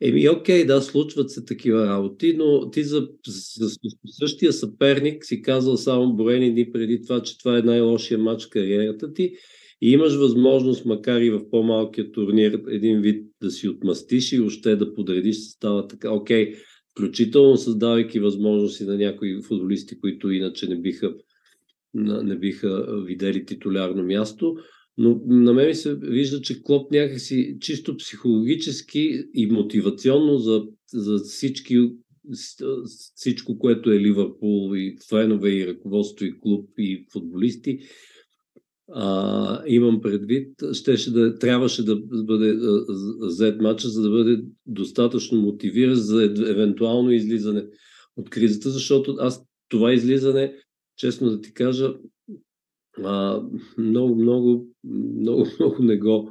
Еми, 0.00 0.28
окей, 0.28 0.64
да, 0.64 0.82
случват 0.82 1.30
се 1.30 1.44
такива 1.44 1.86
работи, 1.86 2.34
но 2.36 2.70
ти 2.70 2.84
за, 2.84 3.08
за, 3.26 3.66
за 3.66 3.70
същия 4.06 4.52
съперник 4.52 5.24
си 5.24 5.42
казал 5.42 5.76
само 5.76 6.16
броени 6.16 6.52
дни 6.52 6.72
преди 6.72 7.02
това, 7.02 7.22
че 7.22 7.38
това 7.38 7.58
е 7.58 7.62
най-лошия 7.62 8.18
матч 8.18 8.46
в 8.46 8.50
кариерата 8.50 9.12
ти 9.12 9.32
и 9.82 9.90
имаш 9.90 10.14
възможност, 10.14 10.84
макар 10.84 11.20
и 11.20 11.30
в 11.30 11.50
по-малкия 11.50 12.12
турнир, 12.12 12.62
един 12.68 13.00
вид 13.00 13.26
да 13.42 13.50
си 13.50 13.68
отмъстиш 13.68 14.32
и 14.32 14.40
още 14.40 14.76
да 14.76 14.94
подредиш 14.94 15.36
състава 15.36 15.88
така. 15.88 16.10
Окей, 16.10 16.54
включително 16.90 17.56
създавайки 17.56 18.20
възможности 18.20 18.84
на 18.84 18.96
някои 18.96 19.42
футболисти, 19.42 20.00
които 20.00 20.30
иначе 20.30 20.68
не 20.68 20.76
биха, 20.76 21.14
не 21.94 22.36
биха 22.36 22.86
видели 23.04 23.46
титулярно 23.46 24.02
място, 24.02 24.56
но 24.98 25.20
на 25.26 25.52
мен 25.52 25.74
се 25.74 25.94
вижда, 25.94 26.40
че 26.40 26.62
Клоп 26.62 26.90
някакси 26.90 27.56
чисто 27.60 27.96
психологически 27.96 29.24
и 29.34 29.46
мотивационно 29.46 30.38
за, 30.38 30.62
за 30.92 31.18
всички, 31.18 31.76
всичко, 33.14 33.58
което 33.58 33.90
е 33.90 34.00
Ливърпул 34.00 34.76
и 34.76 34.96
фенове 35.08 35.50
и 35.50 35.66
ръководство 35.66 36.24
и 36.24 36.40
клуб 36.40 36.70
и 36.78 37.06
футболисти, 37.12 37.78
а, 38.92 39.62
имам 39.66 40.00
предвид, 40.00 40.48
щеше 40.72 41.12
да, 41.12 41.38
трябваше 41.38 41.84
да 41.84 41.96
бъде 42.24 42.56
взет 43.20 43.60
матча, 43.60 43.88
за 43.88 44.02
да 44.02 44.10
бъде 44.10 44.42
достатъчно 44.66 45.40
мотивиран 45.40 45.94
за 45.94 46.24
евентуално 46.24 47.10
излизане 47.10 47.66
от 48.16 48.30
кризата, 48.30 48.70
защото 48.70 49.16
аз 49.18 49.42
това 49.68 49.92
излизане, 49.92 50.54
честно 50.96 51.30
да 51.30 51.40
ти 51.40 51.52
кажа, 51.52 51.94
а, 53.04 53.42
много, 53.78 54.14
много, 54.14 54.66
много, 54.84 55.46
много 55.60 55.82
не 55.82 55.96
го, 55.96 56.30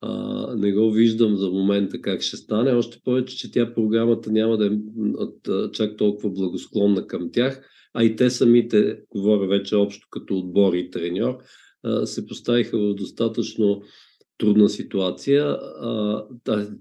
а, 0.00 0.56
не 0.56 0.72
го 0.72 0.90
виждам 0.90 1.36
за 1.36 1.50
момента 1.50 2.00
как 2.00 2.22
ще 2.22 2.36
стане. 2.36 2.72
Още 2.72 3.00
повече, 3.04 3.36
че 3.36 3.50
тя 3.50 3.74
програмата 3.74 4.32
няма 4.32 4.56
да 4.56 4.66
е 4.66 4.70
чак 5.72 5.96
толкова 5.96 6.30
благосклонна 6.30 7.06
към 7.06 7.30
тях, 7.32 7.62
а 7.94 8.04
и 8.04 8.16
те 8.16 8.30
самите, 8.30 8.98
говоря 9.10 9.46
вече 9.46 9.76
общо 9.76 10.06
като 10.10 10.38
отбор 10.38 10.74
и 10.74 10.90
треньор, 10.90 11.38
а, 11.82 12.06
се 12.06 12.26
поставиха 12.26 12.78
в 12.78 12.94
достатъчно 12.94 13.82
трудна 14.38 14.68
ситуация. 14.68 15.44
А, 15.44 16.24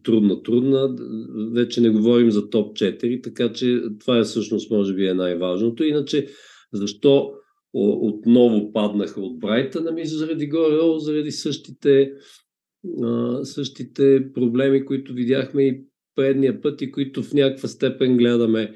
трудна, 0.04 0.44
трудна. 0.44 0.96
Вече 1.54 1.82
не 1.82 1.90
говорим 1.90 2.32
за 2.32 2.50
топ 2.50 2.78
4, 2.78 3.24
така 3.24 3.54
че 3.54 3.82
това 4.00 4.18
е 4.18 4.24
всъщност, 4.24 4.72
може 4.72 4.94
би, 4.94 5.08
е 5.08 5.14
най-важното. 5.14 5.84
Иначе, 5.84 6.28
защо 6.74 7.32
отново 7.76 8.72
паднаха 8.74 9.22
от 9.22 9.40
Брайтън, 9.40 9.88
ами 9.88 10.06
заради 10.06 10.48
горе, 10.48 10.76
заради 10.98 11.32
същите, 11.32 12.12
същите 13.44 14.26
проблеми, 14.34 14.86
които 14.86 15.14
видяхме 15.14 15.64
и 15.64 15.82
предния 16.16 16.62
път 16.62 16.82
и 16.82 16.92
които 16.92 17.24
в 17.24 17.34
някаква 17.34 17.70
степен 17.70 18.18
гледаме, 18.18 18.74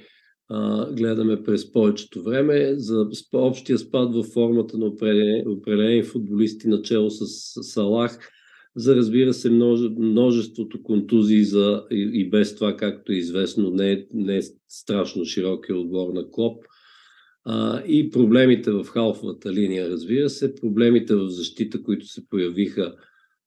гледаме 0.92 1.44
през 1.44 1.72
повечето 1.72 2.24
време. 2.24 2.74
За 2.76 3.08
общия 3.34 3.78
спад 3.78 4.14
във 4.14 4.26
формата 4.26 4.78
на 4.78 4.86
определени, 4.86 5.44
определени 5.48 6.04
футболисти, 6.04 6.68
начало 6.68 7.10
с 7.10 7.26
Салах, 7.64 8.30
за 8.76 8.96
разбира 8.96 9.34
се 9.34 9.50
множе, 9.50 9.90
множеството 10.00 10.84
контузии 10.84 11.44
за, 11.44 11.84
и, 11.92 12.10
и 12.14 12.30
без 12.30 12.56
това, 12.56 12.78
както 12.78 13.12
е 13.12 13.16
известно, 13.16 13.70
не 13.70 13.92
е, 13.92 14.06
не 14.14 14.38
е 14.38 14.42
страшно 14.70 15.26
широкия 15.26 15.78
отбор 15.78 16.14
на 16.14 16.32
Клоп– 16.32 16.64
а, 17.46 17.84
и 17.88 18.10
проблемите 18.10 18.72
в 18.72 18.84
халфовата 18.84 19.54
линия, 19.54 19.90
разбира 19.90 20.30
се, 20.30 20.56
проблемите 20.56 21.16
в 21.16 21.30
защита, 21.30 21.84
които 21.84 22.06
се 22.06 22.28
появиха 22.30 22.96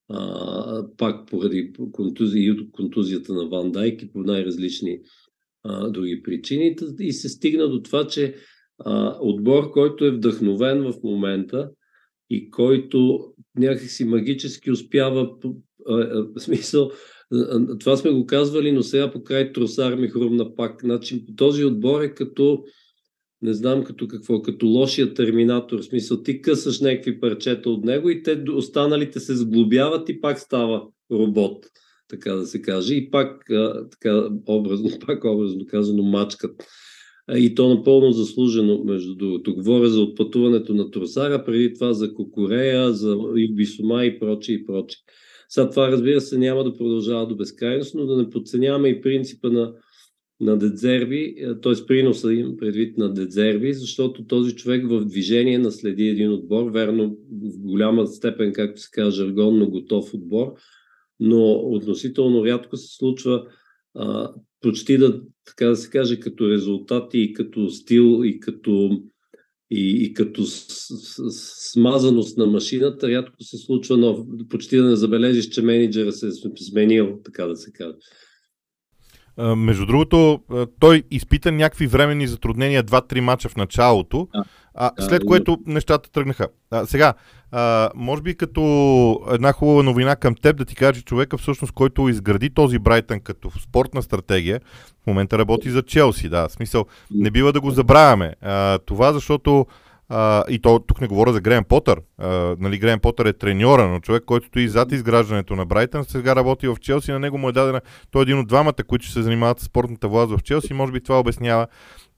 а, 0.08 0.86
пак 0.96 1.26
поради 1.26 1.72
контузия, 1.92 2.52
и 2.52 2.70
контузията 2.72 3.32
на 3.32 3.48
Ван 3.48 3.72
Дайк 3.72 4.02
и 4.02 4.12
по 4.12 4.18
най-различни 4.18 5.00
а, 5.64 5.88
други 5.88 6.22
причини. 6.22 6.76
И 7.00 7.12
се 7.12 7.28
стигна 7.28 7.68
до 7.68 7.82
това, 7.82 8.06
че 8.06 8.34
а, 8.78 9.16
отбор, 9.20 9.70
който 9.70 10.04
е 10.04 10.10
вдъхновен 10.10 10.82
в 10.82 10.94
момента 11.02 11.70
и 12.30 12.50
който 12.50 13.28
някакси 13.56 14.04
магически 14.04 14.70
успява, 14.70 15.30
а, 15.88 15.94
а, 15.94 16.26
в 16.36 16.40
смисъл, 16.40 16.90
това 17.80 17.96
сме 17.96 18.10
го 18.10 18.26
казвали, 18.26 18.72
но 18.72 18.82
сега 18.82 19.10
по 19.10 19.24
край 19.24 19.52
Тросар 19.52 19.94
ми 19.94 20.08
хрумна 20.08 20.54
пак. 20.54 20.80
Значи, 20.80 21.24
този 21.36 21.64
отбор 21.64 22.02
е 22.02 22.14
като 22.14 22.64
не 23.42 23.52
знам 23.52 23.84
като 23.84 24.08
какво, 24.08 24.42
като 24.42 24.66
лошия 24.66 25.14
терминатор, 25.14 25.78
в 25.78 25.84
смисъл 25.84 26.22
ти 26.22 26.42
късаш 26.42 26.80
някакви 26.80 27.20
парчета 27.20 27.70
от 27.70 27.84
него 27.84 28.10
и 28.10 28.22
те 28.22 28.44
останалите 28.54 29.20
се 29.20 29.36
сглобяват 29.36 30.08
и 30.08 30.20
пак 30.20 30.38
става 30.38 30.82
робот, 31.12 31.66
така 32.08 32.34
да 32.34 32.46
се 32.46 32.62
каже. 32.62 32.94
И 32.94 33.10
пак, 33.10 33.44
така 33.90 34.28
образно, 34.46 34.90
пак 35.06 35.24
образно 35.24 35.66
казано, 35.66 36.02
мачкат. 36.02 36.64
И 37.36 37.54
то 37.54 37.68
напълно 37.68 38.12
заслужено, 38.12 38.84
между 38.84 39.14
другото. 39.14 39.54
Говоря 39.54 39.88
за 39.88 40.00
отпътуването 40.00 40.74
на 40.74 40.90
Тросара, 40.90 41.44
преди 41.44 41.74
това 41.74 41.92
за 41.92 42.14
Кокорея, 42.14 42.92
за 42.92 43.18
Бисома 43.50 44.04
и 44.04 44.18
прочее 44.18 44.54
и 44.54 44.66
прочее. 44.66 45.00
Сега 45.48 45.70
това, 45.70 45.90
разбира 45.90 46.20
се, 46.20 46.38
няма 46.38 46.64
да 46.64 46.76
продължава 46.76 47.26
до 47.26 47.36
безкрайност, 47.36 47.94
но 47.94 48.06
да 48.06 48.16
не 48.16 48.30
подценяваме 48.30 48.88
и 48.88 49.00
принципа 49.00 49.50
на 49.50 49.72
на 50.42 50.58
Дедзерви, 50.58 51.36
т.е. 51.62 51.86
приноса 51.86 52.32
им 52.32 52.56
предвид 52.56 52.98
на 52.98 53.14
Дедзерви, 53.14 53.74
защото 53.74 54.26
този 54.26 54.54
човек 54.54 54.88
в 54.88 55.04
движение 55.04 55.58
наследи 55.58 56.08
един 56.08 56.32
отбор, 56.32 56.70
верно 56.70 57.16
в 57.30 57.58
голяма 57.58 58.06
степен, 58.06 58.52
както 58.52 58.80
се 58.80 58.88
казва, 58.92 59.12
жаргонно 59.12 59.70
готов 59.70 60.14
отбор, 60.14 60.54
но 61.20 61.52
относително 61.52 62.44
рядко 62.44 62.76
се 62.76 62.96
случва 62.96 63.44
а, 63.94 64.32
почти 64.60 64.98
да, 64.98 65.20
така 65.44 65.66
да 65.66 65.76
се 65.76 65.90
каже, 65.90 66.20
като 66.20 66.50
резултати 66.50 67.18
и 67.18 67.32
като 67.32 67.68
стил 67.68 68.20
и 68.24 68.40
като 68.40 69.02
и, 69.70 70.04
и 70.04 70.14
като 70.14 70.42
смазаност 71.72 72.38
на 72.38 72.46
машината, 72.46 73.08
рядко 73.08 73.36
се 73.40 73.58
случва, 73.58 73.96
но 73.96 74.26
почти 74.48 74.76
да 74.76 74.84
не 74.84 74.96
забележиш, 74.96 75.48
че 75.48 75.62
менеджера 75.62 76.12
се 76.12 76.26
е 76.26 76.30
сменил, 76.70 77.20
така 77.24 77.46
да 77.46 77.56
се 77.56 77.72
каже 77.72 77.94
между 79.38 79.86
другото, 79.86 80.40
той 80.80 81.02
изпита 81.10 81.52
някакви 81.52 81.86
временни 81.86 82.26
затруднения, 82.26 82.82
два-три 82.82 83.20
мача 83.20 83.48
в 83.48 83.56
началото, 83.56 84.28
а, 84.74 84.90
след 85.00 85.24
което 85.24 85.58
нещата 85.66 86.10
тръгнаха. 86.10 86.48
А, 86.70 86.86
сега, 86.86 87.14
а, 87.52 87.90
може 87.94 88.22
би 88.22 88.34
като 88.34 89.20
една 89.30 89.52
хубава 89.52 89.82
новина 89.82 90.16
към 90.16 90.34
теб 90.34 90.56
да 90.56 90.64
ти 90.64 90.74
кажа, 90.74 90.92
че 90.92 91.04
човека 91.04 91.38
всъщност, 91.38 91.72
който 91.72 92.08
изгради 92.08 92.50
този 92.50 92.78
Брайтън 92.78 93.20
като 93.20 93.50
спортна 93.60 94.02
стратегия, 94.02 94.60
в 95.02 95.06
момента 95.06 95.38
работи 95.38 95.70
за 95.70 95.82
Челси, 95.82 96.28
да, 96.28 96.48
в 96.48 96.52
смисъл, 96.52 96.86
не 97.10 97.30
бива 97.30 97.52
да 97.52 97.60
го 97.60 97.70
забравяме. 97.70 98.34
А, 98.40 98.78
това 98.78 99.12
защото 99.12 99.66
а, 100.14 100.44
и 100.48 100.58
то, 100.58 100.78
тук 100.78 101.00
не 101.00 101.06
говоря 101.06 101.32
за 101.32 101.40
Грен 101.40 101.64
Потър. 101.64 102.00
А, 102.18 102.56
нали, 102.58 102.78
Грен 102.78 103.00
Потър 103.00 103.26
е 103.26 103.32
треньора, 103.32 103.88
но 103.88 104.00
човек, 104.00 104.24
който 104.24 104.46
стои 104.46 104.68
зад 104.68 104.92
изграждането 104.92 105.56
на 105.56 105.66
Брайтън, 105.66 106.04
сега 106.04 106.36
работи 106.36 106.68
в 106.68 106.76
Челси. 106.80 107.12
На 107.12 107.18
него 107.18 107.38
му 107.38 107.48
е 107.48 107.52
дадена. 107.52 107.80
Той 108.10 108.20
е 108.20 108.22
един 108.22 108.38
от 108.38 108.48
двамата, 108.48 108.84
които 108.88 109.06
се 109.06 109.22
занимават 109.22 109.60
с 109.60 109.64
спортната 109.64 110.08
власт 110.08 110.32
в 110.32 110.42
Челси. 110.42 110.74
Може 110.74 110.92
би 110.92 111.00
това 111.00 111.20
обяснява 111.20 111.66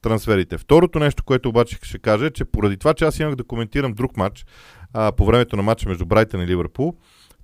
трансферите. 0.03 0.59
Второто 0.59 0.99
нещо, 0.99 1.25
което 1.25 1.49
обаче 1.49 1.79
ще 1.83 1.99
кажа 1.99 2.27
е, 2.27 2.31
че 2.31 2.45
поради 2.45 2.77
това, 2.77 2.95
че 2.95 3.05
аз 3.05 3.19
имах 3.19 3.35
да 3.35 3.45
коментирам 3.45 3.93
друг 3.93 4.17
матч 4.17 4.47
а, 4.93 5.13
по 5.13 5.25
времето 5.25 5.57
на 5.57 5.63
матча 5.63 5.89
между 5.89 6.07
Брайтън 6.07 6.41
и 6.41 6.47
Ливърпул, 6.47 6.95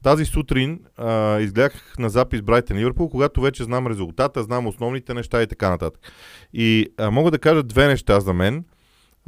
тази 0.02 0.24
сутрин 0.24 0.80
а, 0.96 1.40
изгледах 1.40 1.94
на 1.98 2.10
запис 2.10 2.42
Брайтън 2.42 2.76
Ливърпул, 2.76 3.08
когато 3.08 3.40
вече 3.40 3.64
знам 3.64 3.86
резултата, 3.86 4.42
знам 4.42 4.66
основните 4.66 5.14
неща 5.14 5.42
и 5.42 5.46
така 5.46 5.70
нататък. 5.70 6.12
И 6.52 6.86
а, 6.98 7.10
мога 7.10 7.30
да 7.30 7.38
кажа 7.38 7.62
две 7.62 7.86
неща 7.86 8.20
за 8.20 8.32
мен– 8.32 8.64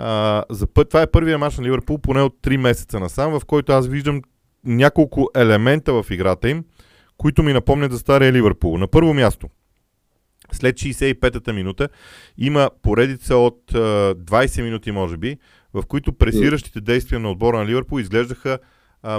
а, 0.05 0.45
за 0.51 0.67
път, 0.67 0.89
това 0.89 1.03
е 1.03 1.11
първия 1.11 1.39
мач 1.39 1.59
на 1.59 1.65
Ливърпул 1.65 1.99
поне 1.99 2.23
от 2.23 2.37
3 2.43 2.57
месеца 2.57 3.01
насам, 3.01 3.41
в 3.41 3.45
който 3.45 3.73
аз 3.73 3.89
виждам 3.89 4.23
няколко 4.65 5.31
елемента 5.37 5.93
в 5.93 6.07
играта 6.11 6.49
им, 6.51 6.65
които 7.17 7.43
ми 7.43 7.53
напомнят 7.53 7.93
за 7.93 7.99
стария 7.99 8.33
Ливърпул. 8.33 8.79
На 8.79 8.89
първо 8.89 9.15
място, 9.15 9.49
след 10.53 10.77
65-та 10.77 11.53
минута 11.53 11.89
има 12.39 12.71
поредица 12.83 13.37
от 13.37 13.75
а, 13.75 13.79
20 14.15 14.63
минути, 14.63 14.91
може 14.93 15.17
би, 15.17 15.39
в 15.75 15.83
които 15.89 16.13
пресиращите 16.13 16.81
действия 16.81 17.21
на 17.21 17.31
отбора 17.31 17.59
на 17.59 17.67
Ливърпул 17.67 18.01
изглеждаха 18.01 18.59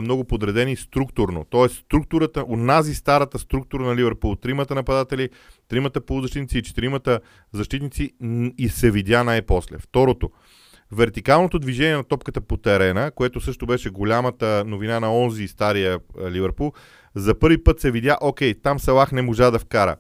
много 0.02 0.24
подредени 0.24 0.76
структурно. 0.76 1.46
Тоест 1.50 1.76
структурата, 1.76 2.46
унази 2.48 2.96
старата 2.96 3.40
структура 3.40 3.84
на 3.84 3.96
Ливърпул, 3.96 4.36
тримата 4.36 4.76
нападатели, 4.76 5.30
тримата 5.68 6.02
полузащитници 6.02 6.58
и 6.58 6.62
четиримата 6.62 7.20
защитници 7.54 8.12
и 8.58 8.70
се 8.70 8.92
видя 8.92 9.24
най-после. 9.24 9.78
Второто, 9.78 10.32
Вертикалното 10.94 11.60
движение 11.60 11.96
на 11.96 12.04
топката 12.04 12.42
по 12.42 12.58
терена, 12.58 13.12
което 13.12 13.42
също 13.42 13.66
беше 13.66 13.90
голямата 13.90 14.64
новина 14.68 15.00
на 15.00 15.18
онзи 15.18 15.48
стария 15.48 16.00
Ливърпул, 16.30 16.74
за 17.16 17.40
първи 17.40 17.64
път 17.64 17.80
се 17.80 17.92
видя, 17.92 18.18
окей, 18.22 18.54
там 18.54 18.80
Салах 18.80 19.12
не 19.12 19.22
можа 19.22 19.52
да 19.52 19.60
вкара. 19.60 19.96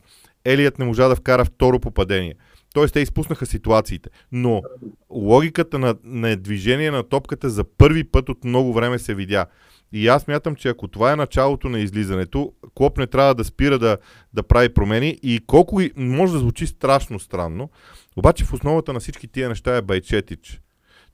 Елият 0.45 0.79
не 0.79 0.85
можа 0.85 1.07
да 1.07 1.15
вкара 1.15 1.45
второ 1.45 1.79
попадение. 1.79 2.35
Тоест 2.73 2.93
те 2.93 2.99
изпуснаха 2.99 3.45
ситуациите. 3.45 4.09
Но 4.31 4.61
логиката 5.09 5.79
на, 5.79 5.95
на 6.03 6.35
движение 6.35 6.91
на 6.91 7.03
топката 7.03 7.49
за 7.49 7.63
първи 7.63 8.03
път 8.03 8.29
от 8.29 8.43
много 8.43 8.73
време 8.73 8.99
се 8.99 9.15
видя. 9.15 9.45
И 9.91 10.07
аз 10.07 10.27
мятам, 10.27 10.55
че 10.55 10.69
ако 10.69 10.87
това 10.87 11.11
е 11.11 11.15
началото 11.15 11.69
на 11.69 11.79
излизането, 11.79 12.53
Клоп 12.75 12.97
не 12.97 13.07
трябва 13.07 13.35
да 13.35 13.43
спира 13.43 13.79
да, 13.79 13.97
да 14.33 14.43
прави 14.43 14.69
промени 14.69 15.19
и 15.23 15.41
колко 15.47 15.81
и, 15.81 15.91
може 15.95 16.33
да 16.33 16.39
звучи 16.39 16.67
страшно 16.67 17.19
странно, 17.19 17.69
обаче 18.15 18.45
в 18.45 18.53
основата 18.53 18.93
на 18.93 18.99
всички 18.99 19.27
тия 19.27 19.49
неща 19.49 19.77
е 19.77 19.81
Байчетич. 19.81 20.61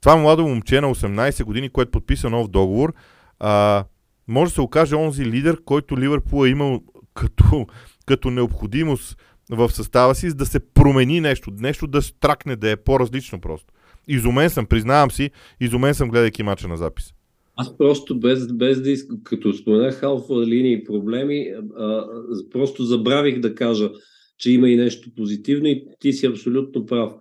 Това 0.02 0.16
младо 0.16 0.48
момче 0.48 0.82
на 0.82 0.96
18 0.96 1.44
години, 1.44 1.70
което 1.70 1.92
подписа 1.92 2.30
нов 2.30 2.48
договор, 2.48 2.94
а, 3.40 3.86
може 4.28 4.50
да 4.50 4.54
се 4.54 4.62
окаже 4.62 4.96
онзи 4.96 5.26
лидер, 5.26 5.62
който 5.66 5.98
Ливърпул 5.98 6.46
е 6.46 6.50
имал 6.50 6.82
като, 7.14 7.68
като 8.06 8.30
необходимост 8.30 9.18
в 9.52 9.70
състава 9.70 10.16
си, 10.16 10.30
за 10.30 10.36
да 10.36 10.46
се 10.46 10.60
промени 10.60 11.22
нещо, 11.22 11.52
нещо 11.60 11.88
да 11.88 12.02
стракне, 12.02 12.56
да 12.56 12.72
е 12.72 12.76
по-различно 12.76 13.42
просто. 13.42 13.74
Изумен 14.08 14.50
съм, 14.50 14.66
признавам 14.66 15.12
си, 15.12 15.32
изумен 15.60 15.94
съм 15.94 16.10
гледайки 16.10 16.44
мача 16.44 16.68
на 16.68 16.78
запис. 16.78 17.14
Аз 17.56 17.78
просто 17.78 18.20
без, 18.20 18.54
без 18.54 18.82
да 18.82 18.90
искам, 18.90 19.18
като 19.24 19.54
споменах 19.54 20.00
халфа 20.00 20.34
линии 20.34 20.84
проблеми, 20.84 21.48
а, 21.78 22.06
просто 22.52 22.84
забравих 22.84 23.40
да 23.40 23.56
кажа, 23.56 23.92
че 24.38 24.52
има 24.52 24.70
и 24.70 24.76
нещо 24.76 25.10
позитивно 25.18 25.68
и 25.68 25.84
ти 26.00 26.14
си 26.14 26.26
абсолютно 26.26 26.86
прав. 26.86 27.14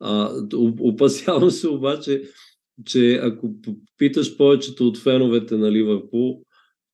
А, 0.00 0.30
опасявам 0.80 1.50
се 1.50 1.68
обаче, 1.68 2.22
че 2.84 3.20
ако 3.22 3.54
питаш 3.98 4.36
повечето 4.36 4.88
от 4.88 4.98
феновете 4.98 5.56
на 5.56 5.72
Ливърпул, 5.72 6.42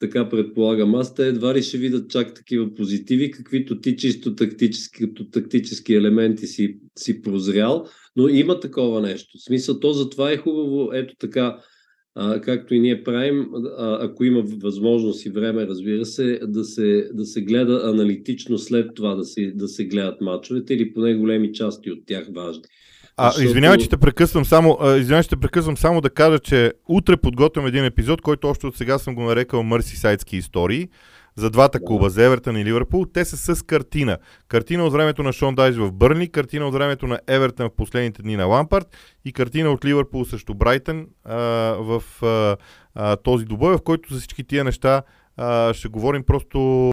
така 0.03 0.29
предполагам 0.29 0.95
аз, 0.95 1.15
те 1.15 1.27
едва 1.27 1.55
ли 1.55 1.63
ще 1.63 1.79
видят 1.79 2.11
чак 2.11 2.35
такива 2.35 2.75
позитиви, 2.75 3.31
каквито 3.31 3.81
ти 3.81 3.97
чисто 3.97 4.35
тактически, 4.35 5.01
като 5.01 5.31
тактически 5.31 5.95
елементи 5.95 6.47
си, 6.47 6.79
си 6.99 7.23
прозрял, 7.23 7.87
но 8.17 8.29
има 8.29 8.61
такова 8.61 9.01
нещо. 9.01 9.39
В 9.39 9.45
смисъл, 9.45 9.81
то 9.81 9.93
затова 9.93 10.33
е 10.33 10.37
хубаво, 10.37 10.91
ето 10.93 11.15
така, 11.19 11.59
а, 12.15 12.41
както 12.41 12.75
и 12.75 12.81
ние 12.81 13.05
правим, 13.05 13.49
а, 13.55 14.05
ако 14.05 14.25
има 14.25 14.43
възможност 14.63 15.27
и 15.27 15.31
време, 15.31 15.67
разбира 15.67 16.05
се, 16.05 16.41
да 16.43 16.65
се, 16.65 17.11
да 17.13 17.25
се 17.25 17.43
гледа 17.43 17.81
аналитично 17.85 18.59
след 18.59 18.95
това 18.95 19.15
да 19.15 19.25
се, 19.25 19.53
да 19.55 19.69
се 19.69 19.85
гледат 19.85 20.21
мачовете 20.21 20.75
или 20.75 20.93
поне 20.93 21.15
големи 21.15 21.53
части 21.53 21.91
от 21.91 21.99
тях 22.07 22.29
важни. 22.35 22.63
А, 23.17 23.27
защото... 23.27 23.45
извинявай, 23.45 23.79
че 23.79 23.89
те 23.89 23.97
прекъсвам 23.97 24.45
само, 24.45 24.79
извинявай, 24.97 25.23
че 25.23 25.29
те 25.29 25.37
прекъсвам 25.37 25.77
само 25.77 26.01
да 26.01 26.11
кажа, 26.11 26.39
че 26.39 26.73
утре 26.89 27.17
подготвям 27.17 27.67
един 27.67 27.85
епизод, 27.85 28.23
който 28.23 28.49
още 28.49 28.67
от 28.67 28.77
сега 28.77 28.99
съм 28.99 29.15
го 29.15 29.23
нарекал 29.23 29.63
Мърсисайдски 29.63 30.37
истории 30.37 30.89
за 31.37 31.51
двата 31.51 31.85
клуба, 31.85 32.11
за 32.11 32.25
Евертън 32.25 32.57
и 32.57 32.65
Ливърпул. 32.65 33.07
Те 33.07 33.25
са 33.25 33.55
с 33.55 33.63
картина. 33.63 34.19
Картина 34.49 34.85
от 34.85 34.93
времето 34.93 35.23
на 35.23 35.33
Шон 35.33 35.55
Дайз 35.55 35.77
в 35.77 35.93
Бърни, 35.93 36.29
картина 36.29 36.67
от 36.67 36.75
времето 36.75 37.07
на 37.07 37.21
Евертън 37.27 37.69
в 37.69 37.77
последните 37.77 38.23
дни 38.23 38.37
на 38.37 38.45
Лампард 38.45 38.87
и 39.25 39.33
картина 39.33 39.71
от 39.71 39.85
Ливърпул 39.85 40.25
срещу 40.25 40.55
Брайтън 40.55 41.07
а, 41.25 41.37
в 41.79 42.03
а, 42.23 42.57
а, 42.95 43.17
този 43.17 43.45
добой, 43.45 43.77
в 43.77 43.83
който 43.85 44.15
за 44.15 44.19
всички 44.19 44.45
тия 44.45 44.65
неща 44.65 45.03
а, 45.37 45.75
ще 45.75 45.89
говорим 45.89 46.23
просто 46.25 46.92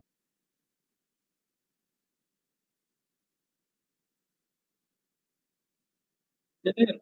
Не, 6.77 6.99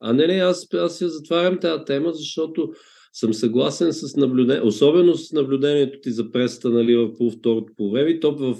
а 0.00 0.12
не, 0.12 0.26
не, 0.26 0.34
аз, 0.34 0.74
аз 0.74 1.00
я 1.00 1.08
затварям 1.08 1.58
тази 1.60 1.84
тема, 1.84 2.12
защото 2.12 2.72
съм 3.12 3.34
съгласен 3.34 3.92
с 3.92 4.16
наблюдение, 4.16 4.62
особено 4.62 5.14
с 5.14 5.32
наблюдението 5.32 5.98
ти 6.02 6.10
за 6.10 6.32
пресата 6.32 6.70
на 6.70 6.84
Ливърпул 6.84 7.30
второто 7.30 7.72
по 7.76 7.90
време, 7.90 8.20
то 8.20 8.36
в, 8.36 8.56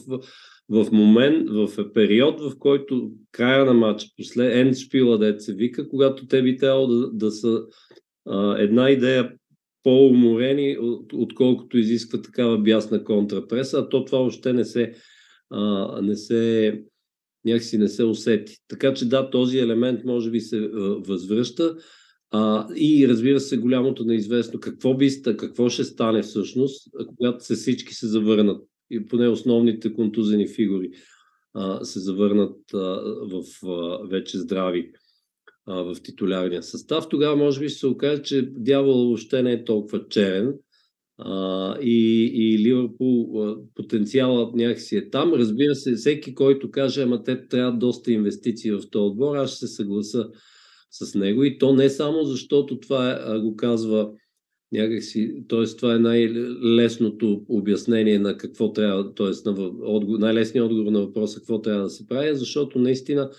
в 0.68 0.92
момент, 0.92 1.51
в 1.51 1.92
период, 1.92 2.40
в 2.40 2.59
който 2.59 3.11
края 3.33 3.64
на 3.64 3.73
матча, 3.73 4.07
после 4.16 4.61
енд 4.61 4.77
шпила, 4.77 5.18
дет 5.18 5.42
се 5.42 5.55
вика, 5.55 5.88
когато 5.88 6.27
те 6.27 6.42
би 6.42 6.57
трябвало 6.57 6.87
да, 6.87 7.11
да 7.12 7.31
са 7.31 7.62
а, 8.27 8.59
една 8.59 8.90
идея 8.90 9.33
по-уморени, 9.83 10.77
отколкото 11.14 11.79
изисква 11.79 12.23
такава 12.23 12.59
бясна 12.59 13.05
контрапреса, 13.05 13.79
а 13.79 13.88
то 13.88 14.05
това 14.05 14.18
още 14.18 14.53
не 14.53 14.64
се, 14.64 14.92
а, 15.51 16.03
не 16.03 16.16
се 16.16 16.83
някакси 17.44 17.79
не 17.79 17.88
се 17.88 18.05
усети. 18.05 18.57
Така 18.68 18.94
че 18.94 19.09
да, 19.09 19.31
този 19.31 19.59
елемент 19.59 20.05
може 20.05 20.31
би 20.31 20.40
се 20.40 20.59
а, 20.59 20.81
възвръща. 21.07 21.76
А, 22.31 22.68
и 22.76 23.09
разбира 23.09 23.40
се, 23.40 23.57
голямото 23.57 24.05
неизвестно 24.05 24.61
какво, 24.61 24.94
би, 24.94 25.22
какво 25.22 25.68
ще 25.68 25.85
стане 25.85 26.22
всъщност, 26.22 26.88
когато 27.07 27.44
се 27.44 27.55
всички 27.55 27.94
се 27.94 28.07
завърнат, 28.07 28.62
и 28.90 29.07
поне 29.07 29.29
основните 29.29 29.94
контузени 29.94 30.48
фигури 30.48 30.90
а, 31.55 31.85
се 31.85 32.00
завърнат 32.00 32.57
а, 32.74 32.79
в 33.31 33.42
а, 33.66 34.07
вече 34.09 34.38
здрави 34.38 34.92
а, 35.66 35.83
в 35.83 36.03
титулярния 36.03 36.62
състав. 36.62 37.09
Тогава 37.09 37.37
може 37.37 37.61
би 37.61 37.68
се 37.68 37.87
окаже, 37.87 38.22
че 38.22 38.48
дявол 38.53 39.07
въобще 39.07 39.42
не 39.42 39.53
е 39.53 39.64
толкова 39.64 40.09
черен 40.09 40.55
а, 41.24 41.76
и, 41.80 42.30
и 42.35 42.59
Ливърпул 42.59 43.44
потенциалът 43.74 44.54
някакси 44.54 44.96
е 44.96 45.11
там. 45.11 45.35
Разбира 45.35 45.74
се, 45.74 45.94
всеки, 45.94 46.35
който 46.35 46.70
каже, 46.70 47.02
ама 47.02 47.22
те 47.22 47.48
трябва 47.48 47.72
доста 47.72 48.12
инвестиции 48.12 48.70
в 48.70 48.90
този 48.90 49.02
отбор, 49.02 49.37
аз 49.37 49.50
ще 49.56 49.66
се 49.66 49.74
съгласа 49.74 50.28
с 50.90 51.14
него. 51.14 51.44
И 51.44 51.59
то 51.59 51.72
не 51.72 51.90
само 51.90 52.24
защото 52.24 52.80
това 52.80 53.11
е, 53.11 53.38
го 53.38 53.56
казва 53.56 54.11
някакси, 54.72 55.44
т.е. 55.48 55.64
това 55.64 55.94
е 55.94 55.98
най-лесното 55.98 57.44
обяснение 57.48 58.18
на 58.18 58.37
какво 58.37 58.72
трябва, 58.72 59.14
т.е. 59.14 59.50
На 59.50 59.72
най-лесният 60.18 60.66
отговор 60.66 60.90
на 60.90 61.00
въпроса 61.00 61.38
какво 61.38 61.61
трябва 61.61 61.83
да 61.83 61.90
се 61.90 62.06
прави, 62.06 62.37
защото 62.37 62.78
наистина 62.78 63.30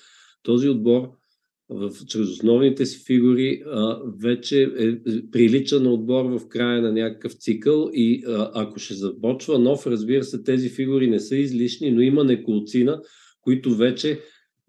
този 0.44 0.70
отбор 0.70 1.21
в, 1.72 1.92
чрез 2.08 2.30
основните 2.30 2.86
си 2.86 3.04
фигури 3.06 3.64
а, 3.66 4.00
вече 4.22 4.64
е, 4.64 4.98
прилича 5.32 5.80
на 5.80 5.94
отбор 5.94 6.26
в 6.26 6.48
края 6.48 6.82
на 6.82 6.92
някакъв 6.92 7.34
цикъл 7.34 7.90
и 7.94 8.24
а, 8.28 8.52
ако 8.54 8.80
ще 8.80 8.94
започва 8.94 9.60
нов, 9.60 9.88
разбира 9.88 10.24
се, 10.24 10.44
тези 10.44 10.70
фигури 10.70 11.08
не 11.08 11.20
са 11.20 11.36
излишни, 11.36 11.92
но 11.92 12.02
има 12.02 12.24
неколцина, 12.24 13.02
които 13.42 13.76
вече 13.76 14.20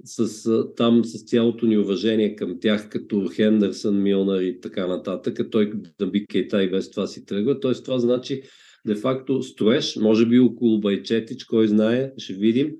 с, 0.05 0.49
там 0.77 1.05
с 1.05 1.25
цялото 1.25 1.67
ни 1.67 1.79
уважение 1.79 2.37
към 2.37 2.61
тях, 2.61 2.89
като 2.89 3.29
Хендерсън, 3.35 4.03
Милнар 4.03 4.41
и 4.41 4.61
така 4.61 4.87
нататък, 4.87 5.39
той 5.51 5.73
да 5.99 6.07
би 6.07 6.27
Кейта 6.27 6.63
и 6.63 6.71
без 6.71 6.91
това 6.91 7.07
си 7.07 7.25
тръгва. 7.25 7.61
Т.е. 7.61 7.73
това 7.73 7.99
значи 7.99 8.43
де-факто 8.87 9.43
строеж, 9.43 9.97
може 9.97 10.27
би 10.27 10.39
около 10.39 10.81
Байчетич, 10.81 11.45
кой 11.45 11.69
знае, 11.69 12.13
ще 12.19 12.33
видим, 12.33 12.71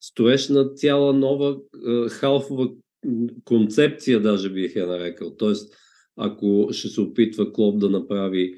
строеж 0.00 0.48
на 0.48 0.68
цяла 0.74 1.12
нова 1.12 1.56
е, 1.88 2.08
халфова 2.08 2.68
концепция, 3.44 4.20
даже 4.20 4.50
бих 4.50 4.76
я 4.76 4.86
нарекал. 4.86 5.36
Тоест, 5.36 5.74
ако 6.16 6.68
ще 6.72 6.88
се 6.88 7.00
опитва 7.00 7.52
Клоп 7.52 7.80
да 7.80 7.90
направи, 7.90 8.54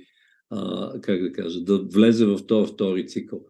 а, 0.51 0.93
как 1.01 1.23
да 1.23 1.33
кажа, 1.33 1.61
да 1.61 1.79
влезе 1.79 2.27
в 2.27 2.47
този 2.47 2.73
втори 2.73 3.07
цикъл. 3.07 3.41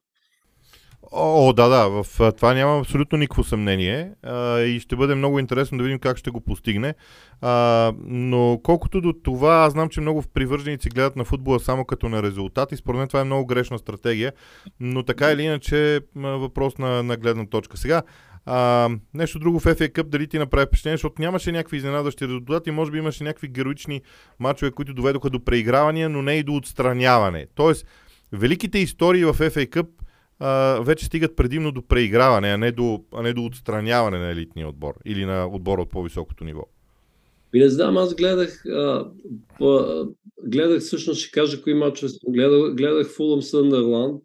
О, 1.13 1.53
да, 1.53 1.69
да, 1.69 1.89
в 1.89 2.33
това 2.33 2.55
няма 2.55 2.79
абсолютно 2.79 3.19
никакво 3.19 3.45
съмнение 3.45 4.11
а, 4.23 4.61
и 4.61 4.81
ще 4.81 4.97
бъде 4.97 5.15
много 5.15 5.39
интересно 5.39 5.79
да 5.79 5.85
видим 5.85 5.99
как 5.99 6.17
ще 6.17 6.31
го 6.31 6.41
постигне. 6.41 6.95
А, 7.41 7.93
но 8.05 8.61
колкото 8.63 9.01
до 9.01 9.13
това, 9.13 9.55
аз 9.55 9.73
знам, 9.73 9.89
че 9.89 10.01
много 10.01 10.25
привърженици 10.35 10.89
гледат 10.89 11.17
на 11.17 11.25
футбола 11.25 11.61
само 11.61 11.85
като 11.85 12.09
на 12.09 12.23
резултат 12.23 12.73
и 12.73 12.77
според 12.77 12.99
мен 12.99 13.09
това 13.09 13.21
е 13.21 13.25
много 13.25 13.47
грешна 13.47 13.79
стратегия, 13.79 14.33
но 14.81 15.03
така 15.03 15.33
или 15.33 15.43
иначе 15.43 16.01
въпрос 16.15 16.79
на, 16.79 17.03
на 17.03 17.17
гледна 17.17 17.47
точка. 17.47 17.77
Сега, 17.77 18.03
а, 18.47 18.89
нещо 19.15 19.39
друго 19.39 19.61
в 19.61 19.65
FA 19.65 19.93
Cup, 19.93 20.03
дали 20.03 20.27
ти 20.27 20.39
направи 20.39 20.67
впечатление, 20.67 20.97
защото 20.97 21.23
нямаше 21.23 21.53
някакви 21.53 21.77
изненадващи 21.77 22.25
резултати, 22.25 22.71
може 22.71 22.91
би 22.91 22.99
имаше 22.99 23.25
някакви 23.25 23.49
героични 23.49 24.01
мачове, 24.39 24.71
които 24.71 24.95
доведоха 24.95 25.31
до 25.31 25.45
преигравания, 25.45 26.09
но 26.09 26.23
не 26.23 26.35
и 26.35 26.43
до 26.43 26.57
отстраняване. 26.57 27.47
Тоест, 27.55 27.87
великите 28.33 28.79
истории 28.79 29.25
в 29.25 29.35
FA 29.35 29.69
Cup 29.69 29.87
а, 30.41 30.81
вече 30.83 31.05
стигат 31.05 31.37
предимно 31.37 31.73
до 31.73 31.83
преиграване, 31.83 32.49
а 32.49 32.59
не 32.59 32.73
до, 32.73 33.05
а 33.15 33.23
не 33.23 33.33
до 33.33 33.45
отстраняване 33.45 34.19
на 34.19 34.31
елитния 34.31 34.69
отбор 34.69 34.95
или 35.05 35.25
на 35.25 35.47
отбор 35.47 35.79
от 35.79 35.91
по-високото 35.91 36.45
ниво. 36.45 36.67
И 37.55 37.59
не 37.59 37.69
знам, 37.69 37.97
аз 37.97 38.15
гледах, 38.15 38.67
а, 38.67 39.11
по, 39.59 39.81
гледах 40.47 40.81
всъщност, 40.81 41.21
ще 41.21 41.31
кажа 41.31 41.63
кои 41.63 41.75
мачове 41.75 42.13
гледах, 42.29 42.75
гледах 42.75 43.09
Фулъм 43.09 43.43
Съндърланд, 43.43 44.23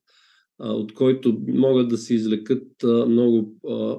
от 0.60 0.94
който 0.94 1.38
могат 1.48 1.90
да 1.90 1.98
се 1.98 2.14
извлекат 2.14 2.84
а, 2.84 3.06
много 3.06 3.56
а, 3.70 3.96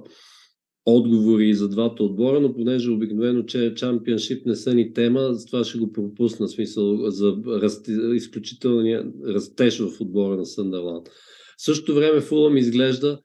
отговори 0.87 1.55
за 1.55 1.69
двата 1.69 2.03
отбора, 2.03 2.41
но 2.41 2.55
понеже 2.55 2.91
обикновено, 2.91 3.43
че 3.43 3.75
чемпионшип 3.75 4.47
не 4.47 4.55
са 4.55 4.75
ни 4.75 4.93
тема, 4.93 5.35
затова 5.35 5.65
ще 5.65 5.79
го 5.79 5.93
пропусна 5.93 6.49
смисъл 6.49 7.11
за 7.11 7.37
расти, 7.47 7.93
изключителния 8.15 9.07
растеж 9.27 9.79
в 9.79 10.01
отбора 10.01 10.37
на 10.37 10.47
Съндърланд. 10.47 11.09
В 11.57 11.63
същото 11.65 11.95
време 11.95 12.21
Фулъм 12.21 12.57
изглежда 12.57 13.21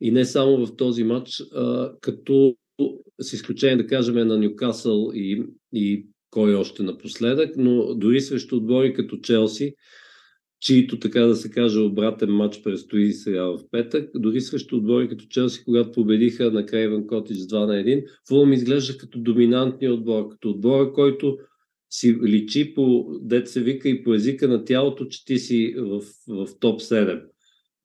и 0.00 0.10
не 0.10 0.24
само 0.24 0.66
в 0.66 0.76
този 0.76 1.04
матч, 1.04 1.40
а, 1.40 1.92
като 2.00 2.56
с 3.20 3.32
изключение 3.32 3.76
да 3.76 3.86
кажем 3.86 4.14
на 4.14 4.38
Нюкасъл 4.38 5.10
и, 5.14 5.44
и 5.72 6.06
кой 6.30 6.54
още 6.54 6.82
напоследък, 6.82 7.54
но 7.56 7.94
дори 7.94 8.20
срещу 8.20 8.56
отбори 8.56 8.94
като 8.94 9.16
Челси, 9.16 9.74
чието, 10.60 10.98
така 10.98 11.20
да 11.20 11.36
се 11.36 11.50
каже, 11.50 11.80
обратен 11.80 12.30
матч 12.30 12.62
предстои 12.62 13.12
сега 13.12 13.44
в 13.44 13.58
петък, 13.70 14.10
дори 14.14 14.40
срещу 14.40 14.76
отбори 14.76 15.08
като 15.08 15.26
Челси, 15.26 15.64
когато 15.64 15.92
победиха 15.92 16.50
на 16.50 16.66
Крейвен 16.66 17.06
Котич 17.06 17.36
2 17.36 17.66
на 17.66 17.72
1, 17.72 18.04
Фулъм 18.28 18.52
изглежда 18.52 18.98
като 18.98 19.18
доминантния 19.18 19.94
отбор, 19.94 20.28
като 20.28 20.50
отбора, 20.50 20.92
който 20.92 21.38
си 21.90 22.18
личи 22.24 22.74
по 22.74 23.06
деца 23.22 23.60
вика 23.60 23.88
и 23.88 24.04
по 24.04 24.14
езика 24.14 24.48
на 24.48 24.64
тялото, 24.64 25.06
че 25.06 25.24
ти 25.24 25.38
си 25.38 25.74
в, 25.78 26.02
в 26.28 26.48
топ 26.60 26.80
7 26.80 27.33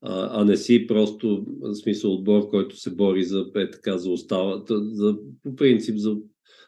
а, 0.02 0.40
а 0.40 0.44
не 0.44 0.56
си 0.56 0.86
просто 0.86 1.46
в 1.60 1.74
смисъл 1.74 2.14
отбор, 2.14 2.48
който 2.48 2.76
се 2.76 2.94
бори 2.94 3.24
за, 3.24 3.46
е, 3.56 3.70
така, 3.70 3.98
за 3.98 4.10
остава, 4.10 4.64
за, 4.70 5.16
по 5.42 5.56
принцип 5.56 5.96
за, 5.96 6.16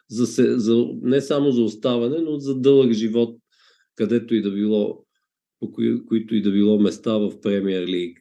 за, 0.09 0.27
се, 0.27 0.59
за, 0.59 0.87
не 1.01 1.21
само 1.21 1.51
за 1.51 1.63
оставане, 1.63 2.17
но 2.21 2.37
за 2.37 2.59
дълъг 2.59 2.91
живот, 2.91 3.37
където 3.95 4.35
и 4.35 4.41
да 4.41 4.51
било, 4.51 5.05
по 5.59 5.71
кои, 5.71 6.05
които 6.05 6.35
и 6.35 6.41
да 6.41 6.51
било 6.51 6.79
места 6.79 7.17
в 7.17 7.41
Премьер 7.41 7.87
Лиг. 7.87 8.19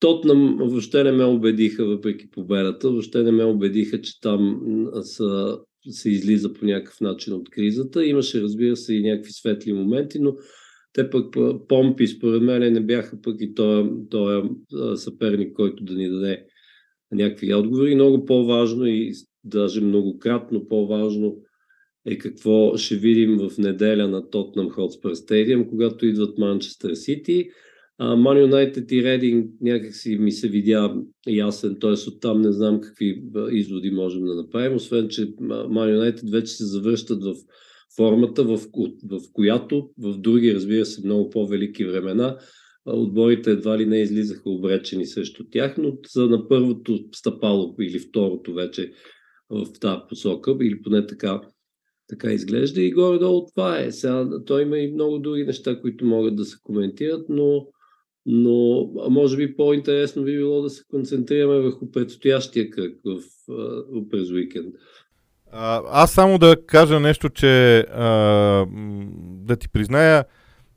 Тотнам 0.00 0.56
въобще 0.60 1.04
не 1.04 1.12
ме 1.12 1.24
убедиха, 1.24 1.84
въпреки 1.84 2.30
победата, 2.30 2.90
въобще 2.90 3.22
не 3.22 3.32
ме 3.32 3.44
убедиха, 3.44 4.00
че 4.00 4.20
там 4.20 4.60
са 5.02 5.58
се 5.88 6.10
излиза 6.10 6.52
по 6.52 6.64
някакъв 6.64 7.00
начин 7.00 7.32
от 7.32 7.50
кризата. 7.50 8.06
Имаше, 8.06 8.42
разбира 8.42 8.76
се, 8.76 8.94
и 8.94 9.02
някакви 9.02 9.32
светли 9.32 9.72
моменти, 9.72 10.18
но 10.18 10.36
те 10.92 11.10
пък 11.10 11.34
помпи, 11.68 12.06
според 12.06 12.42
мен, 12.42 12.72
не 12.72 12.80
бяха 12.80 13.20
пък 13.22 13.36
и 13.40 13.54
този, 13.54 14.48
съперник, 14.94 15.56
който 15.56 15.84
да 15.84 15.94
ни 15.94 16.08
даде 16.08 16.44
някакви 17.12 17.54
отговори. 17.54 17.94
Много 17.94 18.24
по-важно 18.24 18.86
и 18.86 19.12
даже 19.44 19.80
многократно 19.80 20.68
по-важно 20.68 21.36
е 22.06 22.18
какво 22.18 22.76
ще 22.76 22.96
видим 22.96 23.38
в 23.38 23.58
неделя 23.58 24.08
на 24.08 24.30
Тотнам 24.30 24.70
Хотспър 24.70 25.14
Стадиум, 25.14 25.68
когато 25.68 26.06
идват 26.06 26.38
Манчестър 26.38 26.94
Сити. 26.94 27.48
Ман 28.16 28.40
Юнайтед 28.40 28.92
и 28.92 29.04
Рединг 29.04 29.50
някакси 29.60 30.18
ми 30.18 30.32
се 30.32 30.48
видя 30.48 30.94
ясен, 31.28 31.76
т.е. 31.80 32.08
оттам 32.08 32.40
не 32.40 32.52
знам 32.52 32.80
какви 32.80 33.22
изводи 33.50 33.90
можем 33.90 34.24
да 34.24 34.34
направим, 34.34 34.76
освен, 34.76 35.08
че 35.08 35.34
Ман 35.68 35.90
Юнайтед 35.90 36.30
вече 36.30 36.52
се 36.52 36.64
завръщат 36.64 37.24
в 37.24 37.34
формата, 37.96 38.44
в, 38.44 38.58
в 39.04 39.20
която 39.32 39.90
в 39.98 40.18
други, 40.18 40.54
разбира 40.54 40.84
се, 40.84 41.06
много 41.06 41.30
по-велики 41.30 41.84
времена 41.84 42.38
отборите 42.86 43.50
едва 43.50 43.78
ли 43.78 43.86
не 43.86 43.98
излизаха 44.00 44.50
обречени 44.50 45.06
срещу 45.06 45.44
тях, 45.50 45.78
но 45.78 45.98
за 46.12 46.26
на 46.26 46.48
първото 46.48 46.98
стъпало 47.14 47.76
или 47.80 47.98
второто 47.98 48.54
вече 48.54 48.92
в 49.50 49.66
тази 49.80 50.00
посока, 50.08 50.56
или 50.60 50.82
поне 50.82 51.06
така, 51.06 51.40
така 52.08 52.32
изглежда. 52.32 52.82
И 52.82 52.90
горе-долу 52.90 53.46
това 53.46 53.80
е. 53.80 53.92
Сега, 53.92 54.28
той 54.46 54.62
има 54.62 54.78
и 54.78 54.92
много 54.92 55.18
други 55.18 55.44
неща, 55.44 55.80
които 55.80 56.04
могат 56.04 56.36
да 56.36 56.44
се 56.44 56.56
коментират, 56.62 57.28
но, 57.28 57.66
но 58.26 58.86
може 59.10 59.36
би 59.36 59.56
по-интересно 59.56 60.24
би 60.24 60.36
било 60.36 60.62
да 60.62 60.70
се 60.70 60.84
концентрираме 60.88 61.60
върху 61.60 61.90
предстоящия 61.90 62.70
кръг 62.70 63.00
в, 63.04 63.20
през 64.10 64.30
уикенд. 64.30 64.74
Аз 65.52 66.12
само 66.12 66.38
да 66.38 66.56
кажа 66.66 67.00
нещо, 67.00 67.28
че 67.28 67.78
а, 67.78 68.06
да 69.20 69.56
ти 69.56 69.68
призная, 69.68 70.24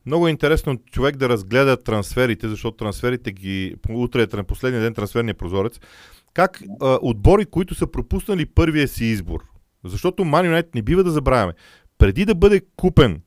много 0.06 0.28
е 0.28 0.32
интересно 0.32 0.78
човек 0.92 1.18
да 1.18 1.30
разгледа 1.30 1.78
трансферите, 1.84 2.48
защото 2.48 2.78
трансферите 2.78 3.32
ги... 3.32 3.76
Утре 3.90 4.28
е 4.34 4.36
на 4.36 4.44
последния 4.44 4.82
ден 4.82 4.94
трансферния 4.94 5.36
прозорец. 5.36 5.80
Как 6.34 6.64
а, 6.82 7.00
отбори, 7.02 7.46
които 7.46 7.76
са 7.76 7.88
пропуснали 7.88 8.46
първия 8.46 8.88
си 8.88 9.06
избор, 9.06 9.40
защото 9.86 10.24
Man 10.24 10.50
United 10.52 10.76
не 10.76 10.82
бива 10.82 11.04
да 11.04 11.12
забравяме, 11.12 11.54
преди 11.98 12.26
да 12.26 12.36
бъде 12.36 12.62
купен 12.76 13.22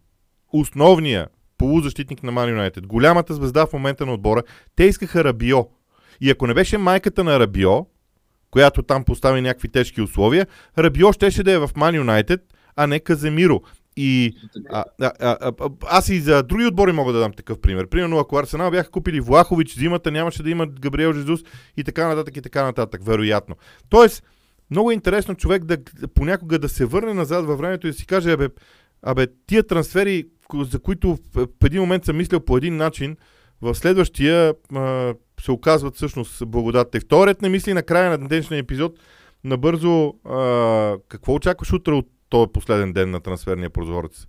основния 0.53 1.29
полузащитник 1.59 2.23
на 2.23 2.33
Man 2.33 2.71
United, 2.71 2.87
голямата 2.87 3.35
звезда 3.35 3.67
в 3.67 3.73
момента 3.73 4.07
на 4.07 4.15
отбора, 4.15 4.43
те 4.77 4.85
искаха 4.85 5.25
Рабио. 5.25 5.59
И 6.21 6.31
ако 6.31 6.47
не 6.47 6.55
беше 6.55 6.79
майката 6.79 7.25
на 7.25 7.41
Рабио, 7.41 7.87
която 8.51 8.83
там 8.83 9.05
постави 9.05 9.41
някакви 9.41 9.69
тежки 9.69 10.03
условия, 10.03 10.47
Рабио 10.79 11.13
щеше 11.13 11.43
да 11.43 11.53
е 11.53 11.59
в 11.59 11.69
Man 11.69 12.03
United, 12.03 12.41
а 12.77 12.87
не 12.87 13.01
Каземиро. 13.01 13.61
И 13.97 14.37
а, 14.71 14.85
а, 15.01 15.13
а, 15.21 15.37
а, 15.61 15.71
аз 15.87 16.09
и 16.09 16.21
за 16.21 16.43
други 16.43 16.67
отбори 16.67 16.93
мога 16.93 17.13
да 17.13 17.21
дам 17.21 17.33
такъв 17.33 17.61
пример. 17.61 17.87
Примерно, 17.87 18.19
ако 18.19 18.39
Арсенал 18.39 18.71
бяха 18.71 18.91
купили 18.91 19.21
Влахович 19.21 19.75
зимата, 19.75 20.11
нямаше 20.11 20.43
да 20.43 20.51
имат 20.51 20.81
Габриел 20.81 21.13
Жезус 21.13 21.41
и 21.77 21.85
така 21.85 22.09
нататък 22.09 22.37
и 22.37 22.43
така 22.43 22.65
нататък, 22.65 23.05
вероятно. 23.05 23.57
Тоест, 23.89 24.23
много 24.71 24.91
е 24.91 24.95
интересно 24.95 25.35
човек 25.35 25.65
да 25.65 25.79
понякога 26.15 26.59
да 26.59 26.69
се 26.69 26.85
върне 26.85 27.15
назад 27.15 27.47
във 27.47 27.59
времето 27.59 27.87
и 27.87 27.91
да 27.91 27.97
си 27.97 28.07
каже, 28.07 28.33
абе, 28.33 28.49
абе 29.03 29.27
тия 29.47 29.67
трансфери, 29.67 30.25
за 30.55 30.79
които 30.79 31.19
в 31.35 31.47
един 31.65 31.81
момент 31.81 32.05
съм 32.05 32.17
мислил 32.17 32.41
по 32.41 32.57
един 32.57 32.77
начин, 32.77 33.17
в 33.63 33.75
следващия 33.75 34.55
а, 34.75 35.15
се 35.47 35.53
оказват 35.53 35.97
всъщност 35.97 36.47
благодатта. 36.47 36.99
И 36.99 37.01
вторият 37.01 37.43
не 37.43 37.49
мисли 37.49 37.75
на 37.75 37.83
края 37.83 38.19
на 38.19 38.29
днешния 38.29 38.59
епизод, 38.59 38.99
набързо, 39.45 40.15
а, 40.25 40.99
какво 41.09 41.35
очакваш 41.35 41.73
утре 41.73 41.93
от 41.93 42.07
този 42.29 42.53
последен 42.53 42.93
ден 42.93 43.11
на 43.11 43.21
трансферния 43.21 43.71
прозорец? 43.71 44.27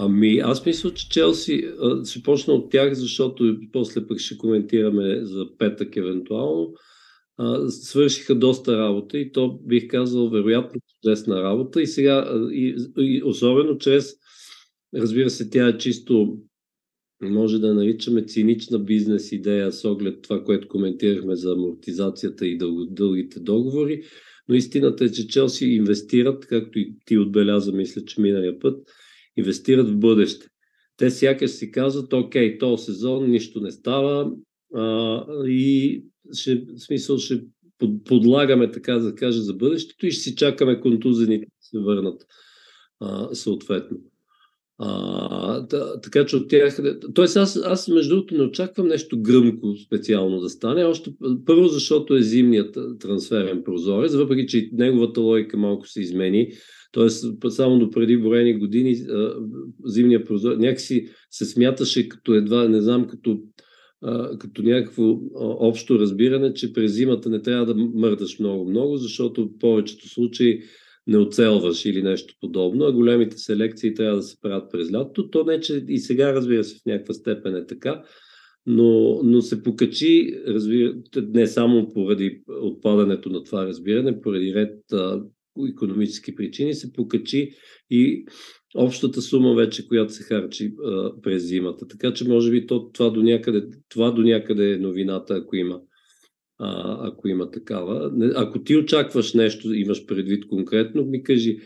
Ами, 0.00 0.38
аз 0.38 0.66
мисля, 0.66 0.94
че 0.94 1.08
Челси 1.08 1.70
ще 2.04 2.22
почна 2.22 2.54
от 2.54 2.70
тях, 2.70 2.94
защото 2.94 3.56
после 3.72 4.06
пък 4.06 4.18
ще 4.18 4.38
коментираме 4.38 5.24
за 5.24 5.46
петък 5.58 5.96
евентуално. 5.96 6.72
А, 7.36 7.68
свършиха 7.68 8.34
доста 8.34 8.78
работа 8.78 9.18
и 9.18 9.32
то 9.32 9.58
бих 9.62 9.88
казал 9.88 10.30
вероятно 10.30 10.80
чудесна 11.02 11.42
работа 11.42 11.82
и 11.82 11.86
сега 11.86 12.26
и, 12.52 12.76
и 12.98 13.22
особено 13.24 13.78
чрез 13.78 14.14
разбира 14.94 15.30
се 15.30 15.50
тя 15.50 15.68
е 15.68 15.78
чисто 15.78 16.38
може 17.22 17.58
да 17.58 17.74
наричаме 17.74 18.24
цинична 18.24 18.78
бизнес 18.78 19.32
идея 19.32 19.72
с 19.72 19.84
оглед 19.84 20.22
това, 20.22 20.44
което 20.44 20.68
коментирахме 20.68 21.36
за 21.36 21.52
амортизацията 21.52 22.46
и 22.46 22.58
дългите 22.90 23.40
договори, 23.40 24.02
но 24.48 24.54
истината 24.54 25.04
е, 25.04 25.08
че 25.08 25.28
Челси 25.28 25.66
инвестират, 25.66 26.46
както 26.46 26.78
и 26.78 26.94
ти 27.04 27.18
отбеляза, 27.18 27.72
мисля, 27.72 28.04
че 28.04 28.20
миналия 28.20 28.58
път, 28.58 28.88
инвестират 29.36 29.88
в 29.88 29.98
бъдеще. 29.98 30.46
Те 30.96 31.10
сякаш 31.10 31.50
си 31.50 31.70
казват, 31.70 32.12
окей, 32.12 32.58
този 32.58 32.84
сезон 32.84 33.30
нищо 33.30 33.60
не 33.60 33.70
става 33.70 34.32
а, 34.74 35.24
и 35.46 36.02
ще, 36.32 36.54
в 36.54 36.78
смисъл 36.78 37.18
ще 37.18 37.40
подлагаме, 38.04 38.70
така 38.70 38.94
да 38.94 39.14
кажа, 39.14 39.42
за 39.42 39.54
бъдещето 39.54 40.06
и 40.06 40.10
ще 40.10 40.22
си 40.22 40.36
чакаме 40.36 40.80
контузените 40.80 41.46
да 41.46 41.52
се 41.60 41.78
върнат 41.78 42.22
а, 43.00 43.34
съответно. 43.34 43.98
А, 44.80 45.60
да, 45.60 46.00
така 46.00 46.26
че 46.26 46.36
от 46.36 46.48
тях. 46.48 46.78
Тоест, 47.14 47.36
аз, 47.36 47.56
аз 47.64 47.88
между 47.88 48.14
другото 48.14 48.34
не 48.34 48.42
очаквам 48.42 48.88
нещо 48.88 49.22
гръмко 49.22 49.76
специално 49.86 50.40
да 50.40 50.48
стане. 50.48 50.84
Още 50.84 51.10
първо, 51.46 51.68
защото 51.68 52.14
е 52.14 52.22
зимният 52.22 52.78
трансферен 53.00 53.62
прозорец, 53.64 54.14
въпреки 54.14 54.46
че 54.46 54.70
неговата 54.72 55.20
логика 55.20 55.56
малко 55.56 55.88
се 55.88 56.00
измени. 56.00 56.48
Тоест, 56.92 57.24
само 57.48 57.78
до 57.78 57.90
преди 57.90 58.18
броени 58.18 58.58
години 58.58 58.96
зимният 59.84 60.26
прозорец 60.26 60.58
някакси 60.58 61.08
се 61.30 61.44
смяташе 61.44 62.08
като 62.08 62.34
едва, 62.34 62.68
не 62.68 62.80
знам, 62.80 63.06
като, 63.06 63.40
като 64.38 64.62
някакво 64.62 65.18
общо 65.40 65.98
разбиране, 65.98 66.54
че 66.54 66.72
през 66.72 66.92
зимата 66.92 67.30
не 67.30 67.42
трябва 67.42 67.66
да 67.66 67.74
мърдаш 67.74 68.38
много-много, 68.38 68.96
защото 68.96 69.44
в 69.44 69.58
повечето 69.58 70.08
случаи 70.08 70.60
не 71.08 71.18
оцелваш 71.18 71.84
или 71.84 72.02
нещо 72.02 72.34
подобно, 72.40 72.84
а 72.84 72.92
големите 72.92 73.38
селекции 73.38 73.94
трябва 73.94 74.16
да 74.16 74.22
се 74.22 74.40
правят 74.40 74.70
през 74.70 74.92
лятото. 74.92 75.30
То 75.30 75.44
не, 75.44 75.60
че 75.60 75.84
и 75.88 75.98
сега, 75.98 76.34
разбира 76.34 76.64
се, 76.64 76.78
в 76.78 76.86
някаква 76.86 77.14
степен 77.14 77.56
е 77.56 77.66
така, 77.66 78.02
но, 78.66 79.20
но 79.22 79.40
се 79.40 79.62
покачи, 79.62 80.40
разбира, 80.46 80.94
не 81.16 81.46
само 81.46 81.92
поради 81.92 82.42
отпадането 82.62 83.30
на 83.30 83.44
това 83.44 83.66
разбиране, 83.66 84.20
поради 84.20 84.54
ред 84.54 84.92
а, 84.92 85.22
економически 85.68 86.34
причини, 86.34 86.74
се 86.74 86.92
покачи 86.92 87.50
и 87.90 88.24
общата 88.74 89.22
сума 89.22 89.54
вече, 89.54 89.88
която 89.88 90.12
се 90.12 90.22
харчи 90.22 90.74
а, 90.84 91.20
през 91.22 91.42
зимата. 91.42 91.86
Така 91.88 92.12
че, 92.12 92.28
може 92.28 92.50
би, 92.50 92.66
то, 92.66 92.90
това, 92.92 93.10
до 93.10 93.22
някъде, 93.22 93.64
това 93.88 94.10
до 94.10 94.22
някъде 94.22 94.72
е 94.72 94.78
новината, 94.78 95.34
ако 95.34 95.56
има 95.56 95.80
а, 96.58 96.98
ако 97.08 97.28
има 97.28 97.50
такава. 97.50 98.10
Ако 98.36 98.58
ти 98.58 98.76
очакваш 98.76 99.34
нещо, 99.34 99.74
имаш 99.74 100.06
предвид 100.06 100.48
конкретно, 100.48 101.04
ми 101.04 101.22
кажи. 101.22 101.58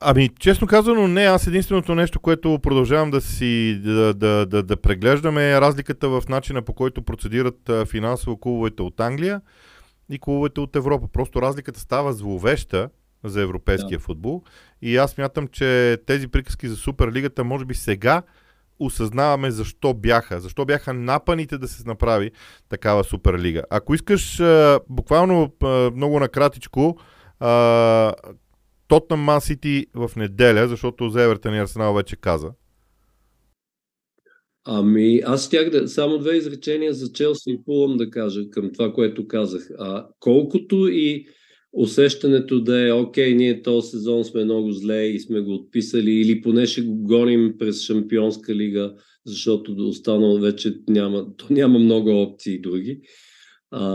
Ами, 0.00 0.30
честно 0.40 0.66
казано, 0.66 1.08
не. 1.08 1.22
Аз 1.22 1.46
единственото 1.46 1.94
нещо, 1.94 2.20
което 2.20 2.58
продължавам 2.62 3.10
да 3.10 3.20
си 3.20 3.80
да, 3.84 4.14
да, 4.14 4.46
да, 4.46 4.62
да 4.62 4.76
преглеждаме 4.76 5.52
е 5.52 5.60
разликата 5.60 6.08
в 6.08 6.22
начина 6.28 6.62
по 6.62 6.72
който 6.72 7.02
процедират 7.02 7.70
финансово 7.86 8.36
клубовете 8.36 8.82
от 8.82 9.00
Англия 9.00 9.40
и 10.10 10.18
клубовете 10.18 10.60
от 10.60 10.76
Европа. 10.76 11.08
Просто 11.12 11.42
разликата 11.42 11.80
става 11.80 12.12
зловеща 12.12 12.88
за 13.24 13.42
европейския 13.42 13.98
да. 13.98 14.04
футбол. 14.04 14.42
И 14.82 14.96
аз 14.96 15.18
мятам, 15.18 15.48
че 15.48 15.98
тези 16.06 16.28
приказки 16.28 16.68
за 16.68 16.76
Суперлигата, 16.76 17.44
може 17.44 17.64
би 17.64 17.74
сега 17.74 18.22
осъзнаваме 18.80 19.50
защо 19.50 19.94
бяха. 19.94 20.40
Защо 20.40 20.64
бяха 20.64 20.92
напаните 20.92 21.58
да 21.58 21.68
се 21.68 21.88
направи 21.88 22.30
такава 22.68 23.04
Суперлига. 23.04 23.62
Ако 23.70 23.94
искаш 23.94 24.42
буквално 24.88 25.52
много 25.94 26.20
накратичко 26.20 26.98
Тотнам 28.88 29.20
Ман 29.20 29.40
Сити 29.40 29.86
в 29.94 30.10
неделя, 30.16 30.68
защото 30.68 31.10
за 31.10 31.22
Евертън 31.22 31.54
и 31.54 31.58
Арсенал 31.58 31.94
вече 31.94 32.16
каза. 32.16 32.50
Ами, 34.64 35.20
аз 35.24 35.46
щях 35.46 35.70
да 35.70 35.88
само 35.88 36.18
две 36.18 36.36
изречения 36.36 36.94
за 36.94 37.12
Челси 37.12 37.50
и 37.50 37.60
Фулъм 37.64 37.96
да 37.96 38.10
кажа 38.10 38.40
към 38.50 38.72
това, 38.72 38.92
което 38.92 39.28
казах. 39.28 39.68
А, 39.78 40.06
колкото 40.20 40.88
и 40.88 41.26
усещането 41.72 42.60
да 42.60 42.88
е, 42.88 42.92
окей, 42.92 43.34
ние 43.34 43.62
този 43.62 43.88
сезон 43.88 44.24
сме 44.24 44.44
много 44.44 44.72
зле 44.72 45.04
и 45.04 45.20
сме 45.20 45.40
го 45.40 45.54
отписали 45.54 46.10
или 46.10 46.40
поне 46.40 46.66
ще 46.66 46.82
го 46.82 46.96
гоним 46.96 47.54
през 47.58 47.82
Шампионска 47.82 48.54
лига, 48.54 48.94
защото 49.26 49.72
останало 49.88 50.38
вече 50.38 50.74
няма, 50.88 51.36
то 51.36 51.46
няма 51.50 51.78
много 51.78 52.22
опции 52.22 52.60
други. 52.60 53.00
А, 53.70 53.86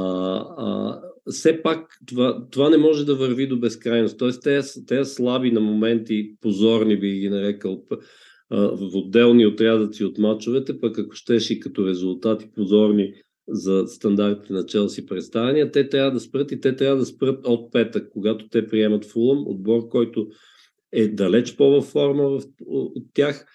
а, 0.57 1.01
все 1.32 1.61
пак 1.61 1.99
това, 2.05 2.47
това 2.51 2.69
не 2.69 2.78
може 2.78 3.05
да 3.05 3.15
върви 3.15 3.47
до 3.47 3.59
безкрайност. 3.59 4.17
Тоест, 4.17 4.43
тези, 4.43 4.86
тези 4.86 5.13
слаби 5.13 5.51
на 5.51 5.59
моменти, 5.59 6.36
позорни 6.41 6.99
би 6.99 7.19
ги 7.19 7.30
нарекал, 7.30 7.84
в 8.51 8.89
отделни 8.93 9.45
отрядъци 9.45 10.03
от 10.03 10.17
мачовете, 10.17 10.80
пък 10.80 10.99
ако 10.99 11.15
щеш 11.15 11.49
и 11.49 11.59
като 11.59 11.88
резултати 11.88 12.47
позорни 12.55 13.13
за 13.48 13.84
стандартите 13.88 14.54
на 14.54 14.66
Челси 14.66 15.06
представяния, 15.06 15.72
те 15.72 15.89
трябва 15.89 16.12
да 16.12 16.20
спрат 16.20 16.52
и 16.52 16.60
те 16.60 16.76
трябва 16.76 16.98
да 16.98 17.06
спрат 17.06 17.48
от 17.48 17.72
петък, 17.72 18.10
когато 18.10 18.50
те 18.50 18.68
приемат 18.68 19.06
Фулъм, 19.06 19.48
отбор, 19.48 19.88
който 19.89 20.28
е 20.91 21.08
далеч 21.08 21.56
по-във 21.56 21.86
форма 21.86 22.39
от 22.68 23.04
тях 23.14 23.46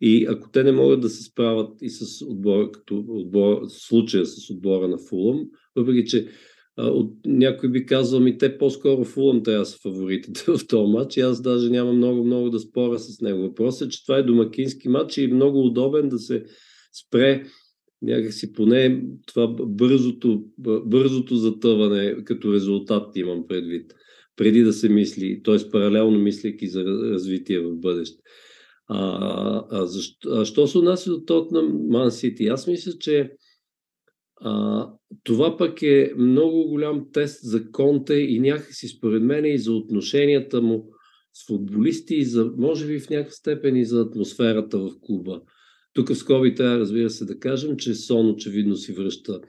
и 0.00 0.26
ако 0.26 0.50
те 0.50 0.64
не 0.64 0.72
могат 0.72 1.00
да 1.00 1.08
се 1.08 1.22
справят 1.22 1.82
и 1.82 1.90
с 1.90 2.24
отбора, 2.26 2.70
като 2.72 3.04
отбор, 3.08 3.62
случая 3.68 4.26
с 4.26 4.50
отбора 4.50 4.88
на 4.88 4.98
Фулъм, 4.98 5.46
въпреки 5.76 6.08
че 6.08 6.28
от, 6.78 7.12
някой 7.26 7.70
би 7.70 7.86
казал 7.86 8.20
ми, 8.20 8.38
те 8.38 8.58
по-скоро 8.58 9.04
Фулъм 9.04 9.42
трябва 9.42 9.66
са 9.66 9.78
фаворитите 9.78 10.44
в 10.48 10.66
този 10.68 10.92
матч 10.92 11.16
и 11.16 11.20
аз 11.20 11.42
даже 11.42 11.70
нямам 11.70 11.96
много-много 11.96 12.50
да 12.50 12.60
спора 12.60 12.98
с 12.98 13.20
него. 13.20 13.42
Въпросът 13.42 13.88
е, 13.88 13.90
че 13.90 14.06
това 14.06 14.18
е 14.18 14.22
домакински 14.22 14.88
матч 14.88 15.18
и 15.18 15.24
е 15.24 15.28
много 15.28 15.66
удобен 15.66 16.08
да 16.08 16.18
се 16.18 16.44
спре 17.06 17.44
някакси 18.02 18.52
поне 18.52 19.02
това 19.26 19.46
бързото, 19.48 20.44
бързото 20.84 21.36
затъване 21.36 22.24
като 22.24 22.52
резултат 22.52 23.16
имам 23.16 23.46
предвид, 23.48 23.94
преди 24.36 24.62
да 24.62 24.72
се 24.72 24.88
мисли, 24.88 25.42
т.е. 25.44 25.70
паралелно 25.70 26.18
мислейки 26.18 26.68
за 26.68 26.84
развитие 26.84 27.60
в 27.60 27.76
бъдеще. 27.76 28.22
А, 28.88 29.64
а, 29.70 29.86
защо, 29.86 30.30
а 30.30 30.44
що 30.44 30.66
се 30.66 30.78
отнася 30.78 31.10
до 31.10 31.20
Тотнам 31.20 31.86
Ман 31.88 32.10
Сити? 32.10 32.46
Аз 32.46 32.66
мисля, 32.66 32.92
че 33.00 33.32
а, 34.36 34.88
това 35.24 35.56
пък 35.56 35.82
е 35.82 36.12
много 36.18 36.68
голям 36.68 37.06
тест 37.12 37.40
за 37.42 37.70
Конте 37.70 38.14
и 38.14 38.40
някакси 38.40 38.88
според 38.88 39.22
мен 39.22 39.44
и 39.44 39.58
за 39.58 39.72
отношенията 39.72 40.62
му 40.62 40.86
с 41.32 41.46
футболисти 41.46 42.14
и 42.14 42.24
за, 42.24 42.52
може 42.56 42.86
би 42.86 43.00
в 43.00 43.10
някаква 43.10 43.32
степен 43.32 43.76
и 43.76 43.84
за 43.84 44.00
атмосферата 44.00 44.78
в 44.78 44.90
клуба. 45.00 45.42
Тук 45.92 46.08
в 46.08 46.14
скоби 46.14 46.54
трябва, 46.54 46.78
разбира 46.78 47.10
се, 47.10 47.24
да 47.24 47.38
кажем, 47.38 47.76
че 47.76 47.94
Сон 47.94 48.30
очевидно 48.30 48.76
си 48.76 48.92
връща 48.92 49.40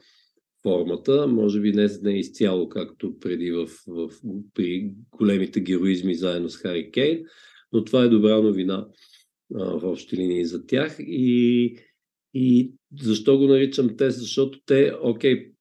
формата, 0.62 1.26
може 1.26 1.60
би 1.60 1.72
не, 1.72 1.88
не 2.02 2.18
изцяло, 2.18 2.68
както 2.68 3.18
преди 3.18 3.50
в, 3.52 3.66
в, 3.86 4.10
при 4.54 4.94
големите 5.10 5.60
героизми 5.60 6.14
заедно 6.14 6.48
с 6.48 6.56
Хари 6.56 6.90
Кейн, 6.90 7.24
но 7.72 7.84
това 7.84 8.04
е 8.04 8.08
добра 8.08 8.42
новина 8.42 8.86
а, 9.54 9.78
в 9.78 9.84
общи 9.84 10.16
линии 10.16 10.44
за 10.44 10.66
тях 10.66 10.96
и, 10.98 11.76
и 12.34 12.72
защо 13.00 13.38
го 13.38 13.46
наричам 13.46 13.96
тест? 13.96 14.18
Защото 14.18 14.58
те, 14.66 14.92
окей, 15.02 15.52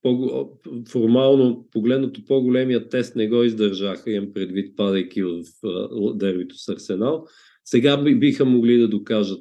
формално 0.89 1.67
погледнато 1.71 2.25
по-големия 2.25 2.89
тест 2.89 3.15
не 3.15 3.27
го 3.27 3.43
издържаха, 3.43 4.11
имам 4.11 4.33
предвид, 4.33 4.75
падайки 4.75 5.23
в 5.23 5.43
дербито 6.15 6.55
с 6.55 6.69
Арсенал. 6.69 7.25
Сега 7.65 7.97
биха 7.97 8.45
могли 8.45 8.77
да 8.77 8.87
докажат 8.87 9.39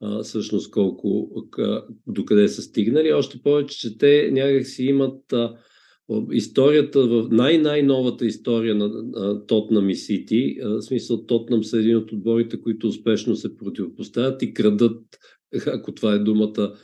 а, 0.00 0.22
всъщност 0.22 0.70
колко, 0.70 1.30
докъде 2.06 2.48
са 2.48 2.62
стигнали. 2.62 3.12
Още 3.12 3.42
повече, 3.42 3.78
че 3.78 3.98
те 3.98 4.30
някак 4.32 4.66
си 4.66 4.84
имат 4.84 5.32
а, 5.32 5.56
историята, 6.32 7.06
в 7.06 7.28
най-най-новата 7.30 8.26
история 8.26 8.74
на 8.74 9.46
Тотнам 9.46 9.90
и 9.90 9.94
Сити, 9.94 10.56
в 10.64 10.82
смисъл 10.82 11.26
Тотнам 11.26 11.64
са 11.64 11.78
един 11.78 11.96
от 11.96 12.12
отборите, 12.12 12.60
които 12.60 12.86
успешно 12.86 13.36
се 13.36 13.56
противопоставят 13.56 14.42
и 14.42 14.54
крадат, 14.54 15.02
ако 15.66 15.94
това 15.94 16.12
е 16.14 16.18
думата, 16.18 16.74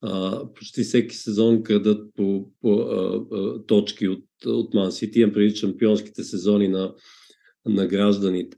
а, 0.00 0.42
почти 0.54 0.82
всеки 0.82 1.16
сезон 1.16 1.62
крадат 1.62 2.10
по, 2.16 2.50
по 2.60 2.72
а, 2.72 3.26
а, 3.32 3.62
точки 3.66 4.08
от, 4.08 4.24
от 4.46 4.74
Ман 4.74 4.92
Сити, 4.92 5.20
имам 5.20 5.32
преди 5.34 5.56
шампионските 5.56 6.24
сезони 6.24 6.68
на, 6.68 6.94
на 7.66 7.86
гражданите. 7.86 8.56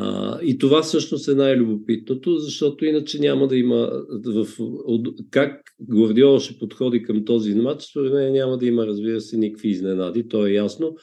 А, 0.00 0.38
и 0.42 0.58
това 0.58 0.82
всъщност 0.82 1.28
е 1.28 1.34
най-любопитното, 1.34 2.36
защото 2.36 2.84
иначе 2.84 3.18
няма 3.18 3.48
да 3.48 3.56
има 3.56 3.90
в, 4.24 4.46
от, 4.84 5.08
как 5.30 5.60
Гвардиола 5.80 6.40
ще 6.40 6.58
подходи 6.58 7.02
към 7.02 7.24
този 7.24 7.54
матч, 7.54 7.84
според 7.84 8.12
мен 8.12 8.32
няма 8.32 8.58
да 8.58 8.66
има, 8.66 8.86
разбира 8.86 9.20
се, 9.20 9.36
никакви 9.36 9.68
изненади, 9.68 10.28
то 10.28 10.46
е 10.46 10.52
ясно. 10.52 10.96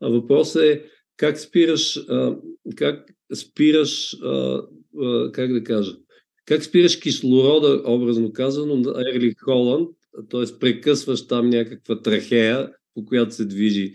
А 0.00 0.08
въпросът 0.08 0.62
е 0.62 0.84
как 1.16 1.38
спираш, 1.38 1.96
а, 2.08 2.36
как 2.76 3.04
спираш, 3.34 4.16
а, 4.22 4.62
а, 5.02 5.32
как 5.32 5.52
да 5.52 5.64
кажа, 5.64 5.92
как 6.46 6.64
спираш 6.64 6.96
кислорода, 6.96 7.82
образно 7.86 8.32
казано, 8.32 8.76
на 8.76 9.00
Ерли 9.14 9.34
Холанд, 9.38 9.88
т.е. 10.30 10.58
прекъсваш 10.60 11.26
там 11.26 11.50
някаква 11.50 12.02
трахея, 12.02 12.70
по 12.94 13.04
която 13.04 13.34
се 13.34 13.44
движи 13.44 13.94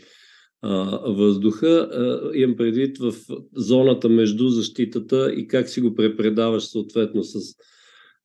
въздуха. 1.08 1.90
Имам 2.34 2.58
предвид 2.58 2.98
в 2.98 3.14
зоната 3.56 4.10
между 4.10 4.50
защитата 4.50 5.34
и 5.34 5.48
как 5.48 5.70
си 5.70 5.82
го 5.82 5.96
препредаваш 5.96 6.64
съответно 6.64 7.24
с, 7.24 7.40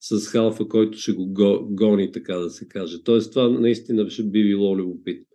с 0.01 0.29
халфа, 0.29 0.69
който 0.69 0.99
ще 0.99 1.13
го 1.13 1.27
гони, 1.71 2.13
така 2.13 2.35
да 2.35 2.51
се 2.51 2.69
каже. 2.69 3.03
Тоест 3.05 3.33
това 3.33 3.49
наистина 3.49 4.11
ще 4.11 4.23
би 4.23 4.45
било 4.45 4.77
любопитно. 4.77 5.27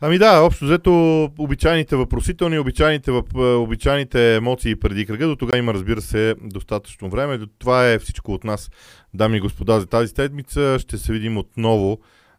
Ами 0.00 0.18
да, 0.18 0.40
общо 0.40 0.64
взето 0.64 1.24
обичайните 1.38 1.96
въпросителни, 1.96 2.58
обичайните, 2.58 3.12
въп, 3.12 3.34
обичайните 3.36 4.36
емоции 4.36 4.76
преди 4.76 5.06
кръга. 5.06 5.26
До 5.26 5.36
тогава 5.36 5.58
има, 5.58 5.74
разбира 5.74 6.00
се, 6.00 6.34
достатъчно 6.42 7.10
време. 7.10 7.38
Това 7.58 7.92
е 7.92 7.98
всичко 7.98 8.32
от 8.32 8.44
нас, 8.44 8.70
дами 9.14 9.36
и 9.36 9.40
господа, 9.40 9.80
за 9.80 9.86
тази 9.86 10.08
седмица. 10.16 10.78
Ще 10.78 10.98
се 10.98 11.12
видим 11.12 11.36
отново 11.36 11.98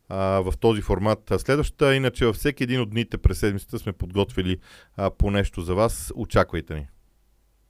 а, 0.10 0.42
в 0.42 0.54
този 0.60 0.82
формат 0.82 1.34
следващата. 1.38 1.96
Иначе 1.96 2.26
във 2.26 2.36
всеки 2.36 2.64
един 2.64 2.82
от 2.82 2.90
дните 2.90 3.18
през 3.18 3.40
седмицата 3.40 3.80
сме 3.80 3.94
подготвили 3.94 4.58
а, 4.98 5.10
по 5.10 5.32
нещо 5.32 5.62
за 5.62 5.76
вас. 5.76 6.12
Очаквайте 6.16 6.76
ни. 6.76 6.88